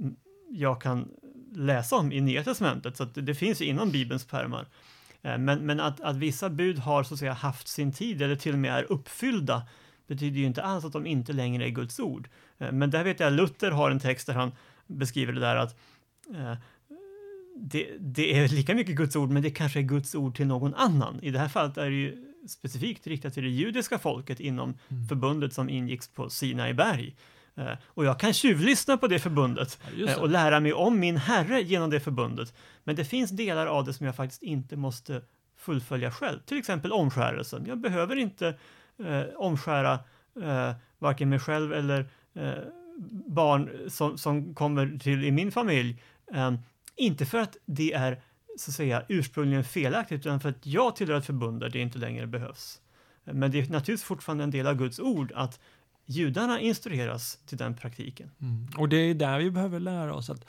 mm, 0.00 0.16
jag 0.50 0.82
kan 0.82 1.08
läsa 1.52 1.96
om 1.96 2.12
i 2.12 2.20
Nya 2.20 2.44
Testamentet, 2.44 2.96
så 2.96 3.04
det, 3.04 3.20
det 3.20 3.34
finns 3.34 3.60
inom 3.60 3.90
Bibelns 3.90 4.26
pärmar. 4.26 4.66
Eh, 5.22 5.38
men, 5.38 5.66
men 5.66 5.80
att, 5.80 6.00
att 6.00 6.16
vissa 6.16 6.50
bud 6.50 6.78
har 6.78 7.02
så 7.02 7.14
att 7.14 7.20
säga 7.20 7.32
haft 7.32 7.68
sin 7.68 7.92
tid 7.92 8.22
eller 8.22 8.36
till 8.36 8.52
och 8.52 8.58
med 8.58 8.72
är 8.72 8.92
uppfyllda 8.92 9.62
betyder 10.06 10.38
ju 10.38 10.46
inte 10.46 10.62
alls 10.62 10.84
att 10.84 10.92
de 10.92 11.06
inte 11.06 11.32
längre 11.32 11.64
är 11.64 11.68
Guds 11.68 12.00
ord. 12.00 12.28
Eh, 12.58 12.72
men 12.72 12.90
där 12.90 13.04
vet 13.04 13.20
jag 13.20 13.32
Luther 13.32 13.70
har 13.70 13.90
en 13.90 14.00
text 14.00 14.26
där 14.26 14.34
han 14.34 14.52
beskriver 14.90 15.32
det 15.32 15.40
där 15.40 15.56
att 15.56 15.76
eh, 16.34 16.54
det, 17.56 17.96
det, 17.98 18.38
är 18.38 18.48
lika 18.48 18.74
mycket 18.74 18.96
Guds 18.96 19.16
ord, 19.16 19.30
men 19.30 19.42
det 19.42 19.50
kanske 19.50 19.78
är 19.78 19.82
Guds 19.82 20.14
ord 20.14 20.36
till 20.36 20.46
någon 20.46 20.74
annan. 20.74 21.18
I 21.22 21.30
det 21.30 21.38
här 21.38 21.48
fallet 21.48 21.76
är 21.76 21.90
det 21.90 21.96
ju 21.96 22.24
specifikt 22.48 23.06
riktat 23.06 23.34
till 23.34 23.42
det 23.42 23.48
judiska 23.48 23.98
folket 23.98 24.40
inom 24.40 24.74
mm. 24.88 25.08
förbundet 25.08 25.52
som 25.52 25.68
ingicks 25.68 26.08
på 26.08 26.30
Sinai 26.30 26.74
berg. 26.74 27.16
Eh, 27.54 27.72
och 27.86 28.04
jag 28.04 28.20
kan 28.20 28.32
tjuvlyssna 28.32 28.96
på 28.96 29.06
det 29.06 29.18
förbundet 29.18 29.80
ja, 29.96 30.08
eh, 30.08 30.18
och 30.18 30.28
lära 30.28 30.60
mig 30.60 30.72
om 30.72 31.00
min 31.00 31.16
Herre 31.16 31.62
genom 31.62 31.90
det 31.90 32.00
förbundet. 32.00 32.54
Men 32.84 32.96
det 32.96 33.04
finns 33.04 33.30
delar 33.30 33.66
av 33.66 33.84
det 33.84 33.92
som 33.92 34.06
jag 34.06 34.16
faktiskt 34.16 34.42
inte 34.42 34.76
måste 34.76 35.22
fullfölja 35.56 36.10
själv, 36.10 36.38
till 36.38 36.58
exempel 36.58 36.92
omskärelsen. 36.92 37.66
Jag 37.66 37.78
behöver 37.78 38.16
inte 38.16 38.48
eh, 38.98 39.22
omskära 39.36 39.98
eh, 40.42 40.72
varken 40.98 41.28
mig 41.28 41.38
själv 41.38 41.72
eller 41.72 42.06
barn 43.26 43.70
som, 43.88 44.18
som 44.18 44.54
kommer 44.54 44.98
till 44.98 45.24
i 45.24 45.30
min 45.30 45.52
familj. 45.52 46.02
Eh, 46.34 46.54
inte 46.96 47.26
för 47.26 47.38
att 47.38 47.56
det 47.66 47.92
är 47.92 48.22
så 48.58 48.70
att 48.70 48.74
säga 48.74 49.02
ursprungligen 49.08 49.64
felaktigt, 49.64 50.20
utan 50.20 50.40
för 50.40 50.48
att 50.48 50.66
jag 50.66 50.96
tillhör 50.96 51.18
ett 51.18 51.26
förbund 51.26 51.60
där 51.60 51.68
det 51.68 51.78
inte 51.78 51.98
längre 51.98 52.26
behövs. 52.26 52.80
Men 53.24 53.50
det 53.50 53.58
är 53.58 53.62
naturligtvis 53.62 54.02
fortfarande 54.02 54.44
en 54.44 54.50
del 54.50 54.66
av 54.66 54.74
Guds 54.74 54.98
ord 54.98 55.32
att 55.34 55.60
judarna 56.06 56.60
instrueras 56.60 57.38
till 57.46 57.58
den 57.58 57.76
praktiken. 57.76 58.30
Mm. 58.40 58.68
Och 58.76 58.88
det 58.88 58.96
är 58.96 59.14
där 59.14 59.38
vi 59.38 59.50
behöver 59.50 59.80
lära 59.80 60.14
oss 60.14 60.30
att, 60.30 60.44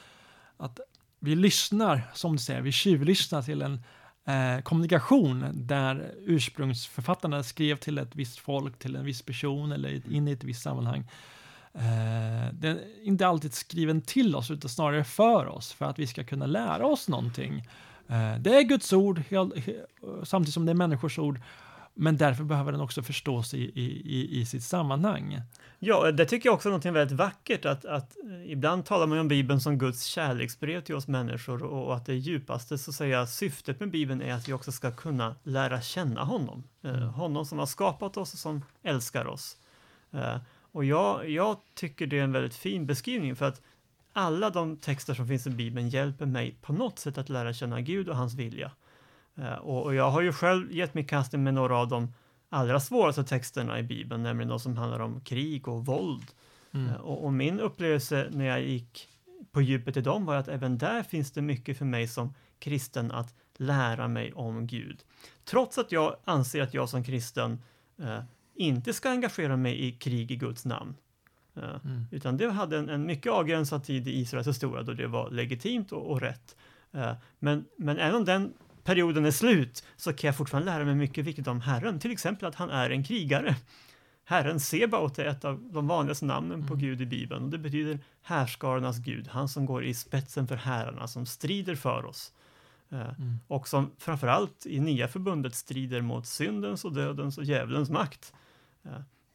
att 0.58 0.80
vi 1.19 1.36
lyssnar, 1.36 2.01
som 2.13 2.32
du 2.32 2.38
säger, 2.38 2.62
vi 2.62 2.71
tjuvlyssnar 2.71 3.41
till 3.41 3.62
en 3.62 3.84
eh, 4.25 4.62
kommunikation 4.62 5.51
där 5.54 6.12
ursprungsförfattarna 6.25 7.43
skrev 7.43 7.75
till 7.75 7.97
ett 7.97 8.15
visst 8.15 8.39
folk, 8.39 8.80
till 8.80 8.95
en 8.95 9.06
viss 9.06 9.21
person 9.21 9.71
eller 9.71 10.13
in 10.13 10.27
i 10.27 10.32
ett 10.32 10.43
visst 10.43 10.63
sammanhang. 10.63 11.08
Eh, 11.73 12.53
den 12.53 12.77
är 12.77 13.03
inte 13.03 13.27
alltid 13.27 13.53
skriven 13.53 14.01
till 14.01 14.36
oss, 14.36 14.51
utan 14.51 14.69
snarare 14.69 15.03
för 15.03 15.47
oss, 15.47 15.73
för 15.73 15.86
att 15.86 15.99
vi 15.99 16.07
ska 16.07 16.23
kunna 16.23 16.45
lära 16.45 16.86
oss 16.86 17.07
någonting. 17.07 17.67
Eh, 18.07 18.36
det 18.39 18.57
är 18.57 18.62
Guds 18.62 18.93
ord, 18.93 19.21
samtidigt 20.23 20.53
som 20.53 20.65
det 20.65 20.71
är 20.71 20.75
människors 20.75 21.19
ord. 21.19 21.39
Men 21.93 22.17
därför 22.17 22.43
behöver 22.43 22.71
den 22.71 22.81
också 22.81 23.03
förstås 23.03 23.53
i, 23.53 23.57
i, 23.57 24.39
i 24.39 24.45
sitt 24.45 24.63
sammanhang. 24.63 25.41
Ja, 25.79 26.12
det 26.12 26.25
tycker 26.25 26.49
jag 26.49 26.53
också 26.53 26.69
är 26.69 26.73
något 26.73 26.86
väldigt 26.86 27.17
vackert, 27.17 27.65
att, 27.65 27.86
att 27.86 28.15
ibland 28.45 28.86
talar 28.86 29.07
man 29.07 29.19
om 29.19 29.27
Bibeln 29.27 29.62
som 29.62 29.77
Guds 29.77 30.03
kärleksbrev 30.03 30.81
till 30.81 30.95
oss 30.95 31.07
människor 31.07 31.63
och 31.63 31.95
att 31.95 32.05
det 32.05 32.15
djupaste 32.15 32.77
så 32.77 32.91
att 32.91 32.95
säga, 32.95 33.27
syftet 33.27 33.79
med 33.79 33.91
Bibeln 33.91 34.21
är 34.21 34.34
att 34.34 34.49
vi 34.49 34.53
också 34.53 34.71
ska 34.71 34.91
kunna 34.91 35.36
lära 35.43 35.81
känna 35.81 36.23
honom. 36.23 36.63
Eh, 36.84 36.89
mm. 36.89 37.10
Honom 37.10 37.45
som 37.45 37.60
har 37.60 37.65
skapat 37.65 38.17
oss 38.17 38.34
och 38.34 38.39
som 38.39 38.65
älskar 38.84 39.25
oss. 39.27 39.57
Och 40.71 40.86
jag, 40.86 41.29
jag 41.29 41.57
tycker 41.73 42.07
det 42.07 42.19
är 42.19 42.23
en 42.23 42.31
väldigt 42.31 42.55
fin 42.55 42.86
beskrivning 42.86 43.36
för 43.36 43.45
att 43.45 43.62
alla 44.13 44.49
de 44.49 44.77
texter 44.77 45.13
som 45.13 45.27
finns 45.27 45.47
i 45.47 45.49
Bibeln 45.49 45.89
hjälper 45.89 46.25
mig 46.25 46.57
på 46.62 46.73
något 46.73 46.99
sätt 46.99 47.17
att 47.17 47.29
lära 47.29 47.53
känna 47.53 47.81
Gud 47.81 48.10
och 48.10 48.15
hans 48.15 48.34
vilja. 48.34 48.71
Eh, 49.36 49.53
och, 49.53 49.84
och, 49.84 49.95
jag 49.95 50.12
har 50.12 50.21
ju 50.21 50.34
själv 50.34 50.71
gett 50.71 50.93
mig 50.93 51.07
kast 51.07 51.34
med 51.34 51.53
några 51.53 51.77
av 51.77 51.88
de 51.88 52.13
allra 52.49 52.79
svåraste 52.79 53.23
texterna 53.23 53.79
i 53.79 53.84
Bibeln, 53.84 54.23
nämligen 54.23 54.49
de 54.49 54.60
som 54.60 54.77
handlar 54.77 54.99
om 54.99 55.21
krig 55.21 55.67
och 55.67 55.86
våld. 55.86 56.25
Mm. 56.71 56.89
Eh, 56.89 56.95
och, 56.95 57.23
och, 57.23 57.34
min 57.34 57.60
upplevelse 57.60 58.27
när 58.31 58.45
jag 58.45 58.62
gick 58.62 59.07
på 59.51 59.62
djupet 59.62 59.97
i 59.97 60.01
dem 60.01 60.25
var 60.25 60.36
att 60.36 60.47
även 60.47 60.77
där 60.77 61.03
finns 61.03 61.31
det 61.31 61.41
mycket 61.41 61.77
för 61.77 61.86
mig 61.86 62.07
som 62.07 62.34
kristen 62.60 63.12
att 63.12 63.36
lära 63.57 64.07
mig 64.07 64.34
om 64.34 64.67
Gud. 64.67 65.03
Trots 65.43 65.77
att 65.77 65.91
jag 65.91 66.15
anser 66.25 66.62
att 66.62 66.73
jag 66.73 66.89
som 66.89 67.03
kristen 67.03 67.62
eh, 67.99 68.19
inte 68.62 68.93
ska 68.93 69.10
engagera 69.10 69.58
mig 69.58 69.88
i 69.88 69.91
krig 69.91 70.32
i 70.32 70.36
Guds 70.36 70.65
namn. 70.65 70.95
Eh, 71.56 71.63
mm. 71.86 72.06
Utan 72.12 72.38
det 72.38 72.52
hade 72.52 72.78
en, 72.78 72.89
en, 72.89 73.06
mycket 73.06 73.32
avgränsad 73.32 73.84
tid 73.84 74.08
i 74.08 74.19
Israels 74.19 74.47
historia 74.47 74.84
då 74.84 74.93
det 74.93 75.08
var 75.08 75.30
legitimt 75.30 75.91
och, 75.91 76.12
och 76.12 76.21
rätt. 76.21 76.56
Eh, 76.91 77.13
men, 77.39 77.65
men 77.78 77.97
även 77.97 78.15
om 78.15 78.26
den 78.26 78.54
perioden 78.84 79.26
är 79.26 79.32
slut 79.32 79.84
så 79.95 80.13
kan 80.13 80.28
jag 80.28 80.38
fortfarande 80.38 80.71
lära 80.71 80.86
mig 80.86 80.95
mycket 80.95 81.26
viktigt 81.26 81.47
om 81.47 81.62
Herren, 81.62 82.00
till 82.00 82.12
exempel 82.12 82.47
att 82.47 82.56
han 82.56 82.69
är 82.69 82.89
en 82.89 83.04
krigare. 83.04 83.56
Herren 84.26 84.60
Sebaot 84.60 85.19
är 85.19 85.26
ett 85.26 85.45
av 85.45 85.69
de 85.74 85.88
vanligaste 85.88 86.26
namnen 86.26 86.56
mm. 86.56 86.67
på 86.67 86.76
Gud 86.76 87.02
i 87.02 87.06
Bibeln 87.06 87.43
och 87.43 87.50
det 87.50 87.58
betyder 87.58 88.00
härskarnas 88.21 88.97
Gud, 88.97 89.28
han 89.28 89.50
som 89.50 89.65
går 89.65 89.84
i 89.86 89.93
spetsen 89.93 90.47
för 90.47 90.56
herrarna, 90.56 91.08
som 91.08 91.26
strider 91.26 91.76
för 91.76 92.06
oss. 92.06 92.34
Eh, 92.89 93.00
mm. 93.02 93.39
Och 93.47 93.67
som 93.67 93.91
framförallt 93.97 94.65
i 94.65 94.80
nya 94.80 95.08
förbundet 95.08 95.56
strider 95.56 96.02
mot 96.02 96.28
syndens 96.28 96.86
och 96.86 96.93
dödens 96.93 97.38
och 97.38 97.43
djävulens 97.43 97.89
makt. 97.89 98.34
Eh, 98.83 98.91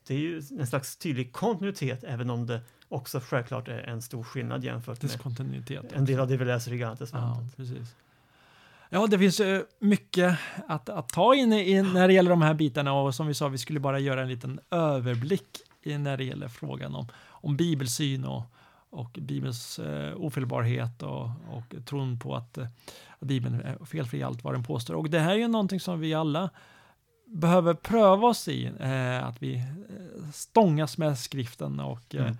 det 0.06 0.14
är 0.14 0.18
ju 0.18 0.42
en 0.58 0.66
slags 0.66 0.96
tydlig 0.96 1.32
kontinuitet, 1.32 2.04
även 2.04 2.30
om 2.30 2.46
det 2.46 2.60
också 2.88 3.20
självklart 3.20 3.68
är 3.68 3.78
en 3.78 4.02
stor 4.02 4.22
skillnad 4.22 4.64
jämfört 4.64 5.02
med 5.02 5.78
en 5.92 6.04
del 6.04 6.20
av 6.20 6.28
det 6.28 6.36
vi 6.36 6.44
läser 6.44 6.72
i 6.72 6.78
Gamla 6.78 6.96
Testamentet. 6.96 7.44
Ja, 7.44 7.50
precis. 7.56 7.94
Ja, 8.90 9.06
det 9.06 9.18
finns 9.18 9.40
mycket 9.78 10.38
att, 10.68 10.88
att 10.88 11.08
ta 11.08 11.34
in 11.34 11.52
i 11.52 11.82
när 11.82 12.08
det 12.08 12.14
gäller 12.14 12.30
de 12.30 12.42
här 12.42 12.54
bitarna 12.54 12.92
och 12.92 13.14
som 13.14 13.26
vi 13.26 13.34
sa, 13.34 13.48
vi 13.48 13.58
skulle 13.58 13.80
bara 13.80 13.98
göra 13.98 14.22
en 14.22 14.28
liten 14.28 14.60
överblick 14.70 15.58
när 15.82 16.16
det 16.16 16.24
gäller 16.24 16.48
frågan 16.48 16.94
om, 16.94 17.08
om 17.28 17.56
bibelsyn 17.56 18.24
och, 18.24 18.42
och 18.90 19.18
Bibelns 19.20 19.78
eh, 19.78 20.16
ofelbarhet 20.16 21.02
och, 21.02 21.24
och 21.50 21.86
tron 21.86 22.18
på 22.18 22.34
att, 22.36 22.58
att 23.18 23.28
Bibeln 23.28 23.60
är 23.60 23.84
felfri 23.84 24.18
i 24.18 24.22
allt 24.22 24.44
vad 24.44 24.54
den 24.54 24.64
påstår. 24.64 24.94
Och 24.94 25.10
det 25.10 25.18
här 25.18 25.30
är 25.30 25.38
ju 25.38 25.48
någonting 25.48 25.80
som 25.80 26.00
vi 26.00 26.14
alla 26.14 26.50
behöver 27.26 27.74
pröva 27.74 28.28
oss 28.28 28.48
i, 28.48 28.72
eh, 28.80 29.26
att 29.26 29.42
vi 29.42 29.56
eh, 29.56 30.30
stångas 30.32 30.98
med 30.98 31.18
skriften 31.18 31.80
och 31.80 32.14
mm. 32.14 32.36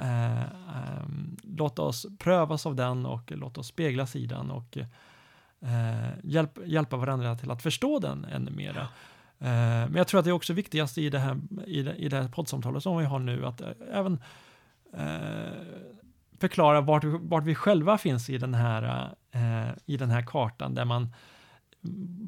eh, 0.00 0.42
eh, 0.42 1.08
låta 1.42 1.82
oss 1.82 2.06
prövas 2.18 2.66
av 2.66 2.74
den 2.74 3.06
och 3.06 3.32
låta 3.32 3.60
oss 3.60 3.66
speglas 3.66 4.16
i 4.16 4.26
den 4.26 4.50
och 4.50 4.78
eh, 5.60 6.10
hjälp, 6.22 6.58
hjälpa 6.64 6.96
varandra 6.96 7.36
till 7.36 7.50
att 7.50 7.62
förstå 7.62 7.98
den 7.98 8.24
ännu 8.24 8.50
mera. 8.50 8.88
Men 9.38 9.94
jag 9.94 10.06
tror 10.06 10.18
att 10.18 10.24
det 10.24 10.30
är 10.30 10.32
också 10.32 10.52
viktigast 10.52 10.98
i 10.98 11.10
det 11.10 11.18
här, 11.18 11.40
i 11.66 11.82
det, 11.82 11.94
i 11.94 12.08
det 12.08 12.16
här 12.16 12.28
poddsamtalet 12.28 12.82
som 12.82 12.98
vi 12.98 13.04
har 13.04 13.18
nu, 13.18 13.46
att 13.46 13.62
även 13.92 14.22
eh, 14.92 15.84
förklara 16.38 16.80
vart, 16.80 17.04
vart 17.04 17.44
vi 17.44 17.54
själva 17.54 17.98
finns 17.98 18.30
i 18.30 18.38
den 18.38 18.54
här, 18.54 19.14
eh, 19.30 19.70
i 19.86 19.96
den 19.96 20.10
här 20.10 20.22
kartan, 20.22 20.74
där 20.74 20.84
man 20.84 21.14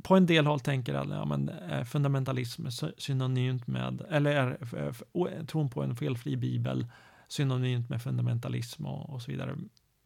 på 0.02 0.16
en 0.16 0.26
del 0.26 0.46
håll 0.46 0.60
tänker 0.60 0.94
att 0.94 1.08
ja, 1.08 1.24
men, 1.24 1.48
eh, 1.48 1.84
fundamentalism 1.84 2.66
är 2.66 3.00
synonymt 3.00 3.66
med, 3.66 4.02
eller 4.10 4.30
är 4.30 5.44
tron 5.44 5.70
på 5.70 5.82
en 5.82 5.96
felfri 5.96 6.36
bibel 6.36 6.86
synonymt 7.28 7.88
med 7.88 8.02
fundamentalism 8.02 8.86
och, 8.86 9.10
och 9.10 9.22
så 9.22 9.30
vidare. 9.30 9.56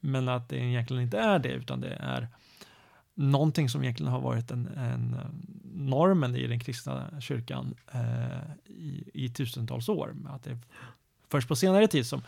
Men 0.00 0.28
att 0.28 0.48
det 0.48 0.56
egentligen 0.56 1.02
inte 1.02 1.18
är 1.18 1.38
det, 1.38 1.52
utan 1.52 1.80
det 1.80 1.96
är 2.00 2.28
någonting 3.14 3.68
som 3.68 3.82
egentligen 3.82 4.12
har 4.12 4.20
varit 4.20 4.50
en, 4.50 4.66
en 4.66 5.14
eh, 5.14 5.26
normen 5.74 6.36
i 6.36 6.46
den 6.46 6.60
kristna 6.60 7.20
kyrkan 7.20 7.74
eh, 7.92 8.40
i, 8.66 9.10
i, 9.14 9.28
tusentals 9.28 9.88
år. 9.88 10.16
Att 10.28 10.42
det 10.42 10.50
är 10.50 10.58
först 11.28 11.48
på 11.48 11.56
senare 11.56 11.88
tid 11.88 12.06
som, 12.06 12.22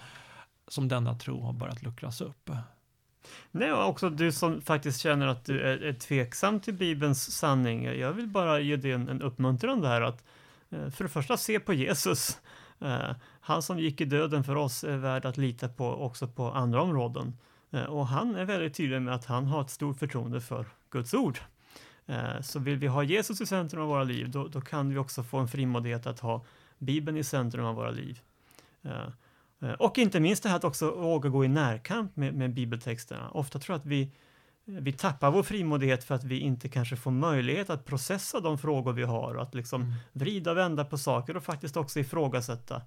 som 0.68 0.88
denna 0.88 1.14
tro 1.14 1.40
har 1.42 1.52
börjat 1.52 1.82
luckras 1.82 2.20
upp. 2.20 2.50
Nej, 3.50 3.72
och 3.72 3.88
också 3.88 4.10
du 4.10 4.32
som 4.32 4.60
faktiskt 4.60 5.00
känner 5.00 5.26
att 5.26 5.44
du 5.44 5.60
är, 5.60 5.82
är 5.82 5.92
tveksam 5.92 6.60
till 6.60 6.74
Bibelns 6.74 7.32
sanning. 7.32 7.84
Jag 7.84 8.12
vill 8.12 8.28
bara 8.28 8.60
ge 8.60 8.76
dig 8.76 8.92
en, 8.92 9.08
en 9.08 9.22
uppmuntran 9.22 9.80
där 9.80 10.00
att 10.00 10.24
eh, 10.70 10.90
för 10.90 11.04
det 11.04 11.10
första 11.10 11.36
se 11.36 11.60
på 11.60 11.72
Jesus. 11.72 12.40
Eh, 12.80 13.10
han 13.40 13.62
som 13.62 13.78
gick 13.78 14.00
i 14.00 14.04
döden 14.04 14.44
för 14.44 14.56
oss 14.56 14.84
är 14.84 14.96
värd 14.96 15.26
att 15.26 15.36
lita 15.36 15.68
på 15.68 15.86
också 15.86 16.28
på 16.28 16.50
andra 16.50 16.82
områden. 16.82 17.36
Eh, 17.70 17.84
och 17.84 18.06
han 18.06 18.36
är 18.36 18.44
väldigt 18.44 18.74
tydlig 18.74 19.02
med 19.02 19.14
att 19.14 19.24
han 19.24 19.46
har 19.46 19.62
ett 19.62 19.70
stort 19.70 19.98
förtroende 19.98 20.40
för 20.40 20.66
Guds 20.90 21.14
ord. 21.14 21.38
Så 22.40 22.58
vill 22.58 22.76
vi 22.76 22.86
ha 22.86 23.02
Jesus 23.02 23.40
i 23.40 23.46
centrum 23.46 23.82
av 23.82 23.88
våra 23.88 24.04
liv, 24.04 24.30
då, 24.30 24.48
då 24.48 24.60
kan 24.60 24.90
vi 24.90 24.98
också 24.98 25.22
få 25.22 25.38
en 25.38 25.48
frimodighet 25.48 26.06
att 26.06 26.20
ha 26.20 26.44
Bibeln 26.78 27.16
i 27.16 27.24
centrum 27.24 27.64
av 27.64 27.74
våra 27.74 27.90
liv. 27.90 28.20
Eh, 29.62 29.72
och 29.72 29.98
inte 29.98 30.20
minst 30.20 30.42
det 30.42 30.48
här 30.48 30.56
att 30.56 30.64
också 30.64 30.90
våga 30.90 31.28
gå 31.28 31.44
i 31.44 31.48
närkamp 31.48 32.16
med, 32.16 32.34
med 32.34 32.54
bibeltexterna. 32.54 33.30
Ofta 33.30 33.58
tror 33.58 33.74
jag 33.74 33.80
att 33.80 33.86
vi, 33.86 34.10
vi 34.64 34.92
tappar 34.92 35.30
vår 35.30 35.42
frimodighet 35.42 36.04
för 36.04 36.14
att 36.14 36.24
vi 36.24 36.38
inte 36.38 36.68
kanske 36.68 36.96
får 36.96 37.10
möjlighet 37.10 37.70
att 37.70 37.84
processa 37.84 38.40
de 38.40 38.58
frågor 38.58 38.92
vi 38.92 39.02
har 39.02 39.34
och 39.34 39.42
att 39.42 39.54
liksom 39.54 39.82
mm. 39.82 39.94
vrida 40.12 40.50
och 40.50 40.56
vända 40.56 40.84
på 40.84 40.98
saker 40.98 41.36
och 41.36 41.44
faktiskt 41.44 41.76
också 41.76 42.00
ifrågasätta. 42.00 42.82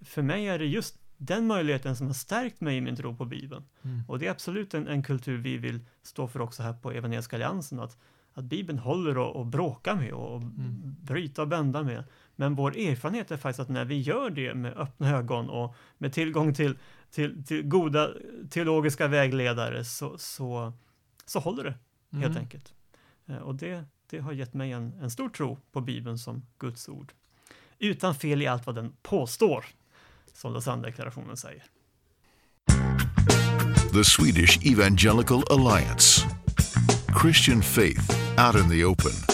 För 0.00 0.22
mig 0.22 0.46
är 0.46 0.58
det 0.58 0.66
just 0.66 0.98
den 1.26 1.46
möjligheten 1.46 1.96
som 1.96 2.06
har 2.06 2.14
stärkt 2.14 2.60
mig 2.60 2.76
i 2.76 2.80
min 2.80 2.96
tro 2.96 3.16
på 3.16 3.24
Bibeln. 3.24 3.64
Mm. 3.82 4.02
Och 4.08 4.18
det 4.18 4.26
är 4.26 4.30
absolut 4.30 4.74
en, 4.74 4.88
en, 4.88 5.02
kultur 5.02 5.38
vi 5.38 5.58
vill 5.58 5.80
stå 6.02 6.28
för 6.28 6.40
också 6.40 6.62
här 6.62 6.72
på 6.72 6.92
Evangeliska 6.92 7.36
Alliansen, 7.36 7.80
att, 7.80 7.98
att 8.34 8.44
Bibeln 8.44 8.78
håller 8.78 9.18
och, 9.18 9.36
och 9.36 9.46
bråka 9.46 9.94
med 9.94 10.12
och 10.12 10.36
mm. 10.36 10.96
bryta 11.00 11.42
och 11.42 11.48
bända 11.48 11.82
med. 11.82 12.04
Men 12.36 12.54
vår 12.54 12.76
erfarenhet 12.76 13.30
är 13.30 13.36
faktiskt 13.36 13.60
att 13.60 13.68
när 13.68 13.84
vi 13.84 14.00
gör 14.00 14.30
det 14.30 14.54
med 14.54 14.76
öppna 14.76 15.10
ögon 15.10 15.50
och 15.50 15.74
med 15.98 16.12
tillgång 16.12 16.54
till, 16.54 16.78
till, 17.10 17.44
till 17.44 17.62
goda 17.62 18.10
teologiska 18.50 19.08
vägledare 19.08 19.84
så, 19.84 20.18
så, 20.18 20.72
så 21.26 21.38
håller 21.40 21.64
det 21.64 21.74
helt 22.18 22.30
mm. 22.30 22.38
enkelt. 22.38 22.74
Eh, 23.26 23.36
och 23.36 23.54
det, 23.54 23.84
det 24.10 24.18
har 24.18 24.32
gett 24.32 24.54
mig 24.54 24.72
en, 24.72 24.92
en 25.00 25.10
stor 25.10 25.28
tro 25.28 25.58
på 25.72 25.80
Bibeln 25.80 26.18
som 26.18 26.46
Guds 26.58 26.88
ord. 26.88 27.12
Utan 27.78 28.14
fel 28.14 28.42
i 28.42 28.46
allt 28.46 28.66
vad 28.66 28.74
den 28.74 28.92
påstår 29.02 29.64
som 30.32 30.52
Lausanne-deklarationen 30.52 31.36
säger. 31.36 31.64
The 33.92 34.04
Swedish 34.04 34.66
Evangelical 34.66 35.42
Alliance 35.50 36.26
Christian 37.20 37.62
faith 37.62 38.10
out 38.38 38.56
in 38.56 38.70
the 38.70 38.84
open 38.84 39.31